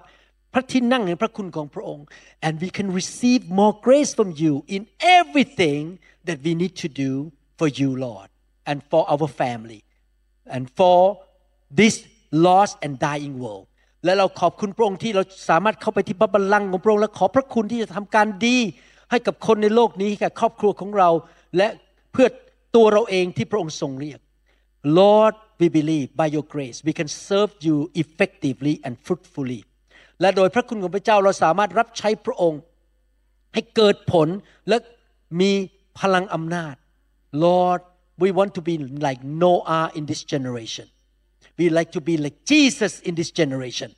[0.53, 2.05] พระที่นั่งแห่งพระคุณของพระองค์
[2.47, 4.83] and we can receive more grace from you in
[5.19, 5.83] everything
[6.27, 7.13] that we need to do
[7.59, 8.29] for you Lord
[8.71, 9.81] and for our family
[10.55, 11.01] and for
[11.81, 11.95] this
[12.47, 13.67] lost and dying world
[14.05, 18.59] และเราขอบคุณพระองค์ที่เราสามารถเข้าไปที่พระบัลลังก์ของพระองค์และขอพระคุณที่จะทำการดี
[19.11, 21.11] ให้กับคนในโลกนี้กับครอบครัวของเรา
[21.57, 21.69] และ
[22.13, 22.29] เพื่อ
[22.77, 24.21] ตัวเราเองที่พระองค์ทรงเรียก
[24.85, 29.61] Lord we believe by your grace we can serve you effectively and fruitfully
[30.21, 32.61] และโดยพระคุณของพระเจ้าเราสามารถรับใช้พระองค์
[33.55, 34.29] ให้เกิดผล
[34.69, 34.77] และ
[35.41, 35.53] มี
[36.01, 36.75] พลังอำนาจ
[37.45, 37.81] Lord
[38.23, 38.75] we want to be
[39.07, 40.87] like Noah in this generation
[41.59, 43.91] we like to be like Jesus in this generation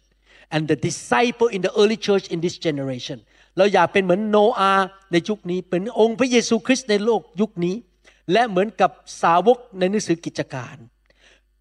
[0.55, 3.19] and the disciple in the early church in this generation
[3.57, 4.73] เราอยากเป็นเหมือนโนอา
[5.13, 7.75] ในยุคนี้ เป็นองค์พระเยซูคริสต์ในโลกยุคนี้
[8.33, 8.91] และเหมือนกับ
[9.23, 10.77] สาวกในหนังสือกิจการ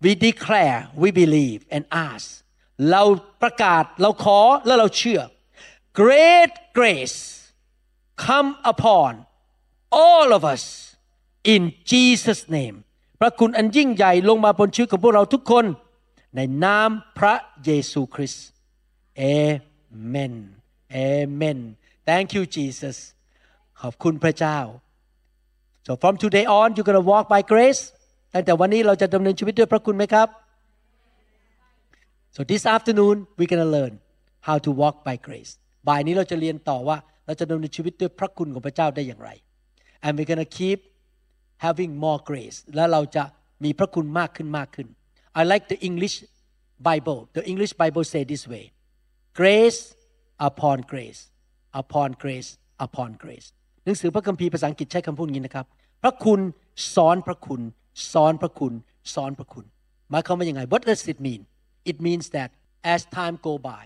[0.03, 2.25] we declare we believe and ask
[2.91, 3.03] เรา
[3.41, 5.21] ประกาศเราขอและเราเชื่อ
[6.01, 7.19] great grace
[8.25, 9.11] come upon
[10.03, 10.63] all of us
[11.53, 11.61] in
[11.91, 12.77] Jesus name
[13.19, 15.65] พระคุณอันยิ่งใหญ่ลงมาบนชีวิตของพวกเราทุกคน
[16.35, 17.35] ในนามพระ
[17.65, 18.45] เยซูคริสต์
[19.33, 20.33] Amen
[21.05, 21.59] Amen
[22.07, 22.97] Thank you Jesus
[23.81, 24.59] ขอบคุณพระเจ้า
[25.86, 27.82] so from today on you're gonna walk by grace
[28.34, 30.28] ตั้งแต่วันนี้เราจะดำเนินชีวิตด้วยพระคุณไหมครับ
[32.34, 33.92] so this afternoon we're gonna learn
[34.48, 35.52] how to walk by grace
[35.88, 39.30] บ่ายนี้เราจะเรียนต่อว่าเราจะดำเนินชีวิตด้วยพระคุณของพระเจ้าได้อย่างไร
[40.04, 40.78] and we're gonna keep
[41.66, 43.24] having more grace และเราจะ
[43.64, 44.88] มีพระคุณมากขึ้นมากขึ้น
[45.40, 46.16] I like the English
[46.88, 48.64] Bible the English Bible say this way
[49.40, 49.80] grace
[50.48, 51.20] upon grace
[51.80, 52.50] upon grace
[52.86, 53.48] upon grace
[53.83, 55.65] หนังสือพระคัมภีร์ภาษาอังกฤษใช้คำพูดนี้นะครับ
[56.03, 56.39] พระคุณ
[56.93, 57.61] ซ้อนพระคุณ
[58.11, 58.73] ซ้อนพระคุณ
[59.13, 59.65] ซ้อนพระคุณ
[60.09, 61.41] หมายความว่ายังไง What does it mean
[61.91, 62.49] It means that
[62.93, 63.83] as time go by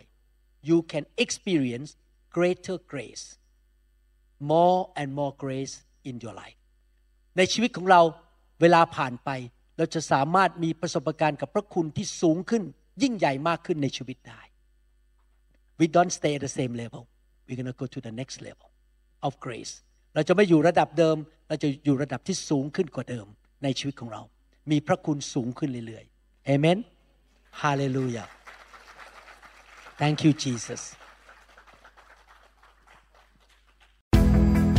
[0.70, 1.90] you can experience
[2.36, 3.26] greater grace
[4.54, 5.74] more and more grace
[6.10, 6.60] in your life
[7.38, 8.02] ในชีวิตของเรา
[8.62, 9.30] เวลาผ่านไป
[9.78, 12.64] เราจะสามารถมีประสบการณ์กับพระคุณที่สูงขึ้น
[13.02, 14.42] ยิ่งใหญ่มากขึ้นในชีวิตได้
[15.80, 17.04] we don't stay at the same level
[17.46, 18.68] we're gonna go to the next level
[19.28, 19.74] of grace
[20.18, 23.26] เราจะไม่อยู่ระดับเดิม เราจะอยู่ระดับที่สูงขึ้นกว่าเดิม
[23.64, 24.22] ในชีวิตของเรา
[24.72, 26.78] มีพระคุณสูงขึ้นเรื่อยๆเอเมน
[27.62, 28.26] ฮาเลลูยา
[30.02, 30.82] thank you Jesus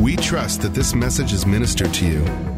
[0.06, 2.57] We trust that this message is ministered to you.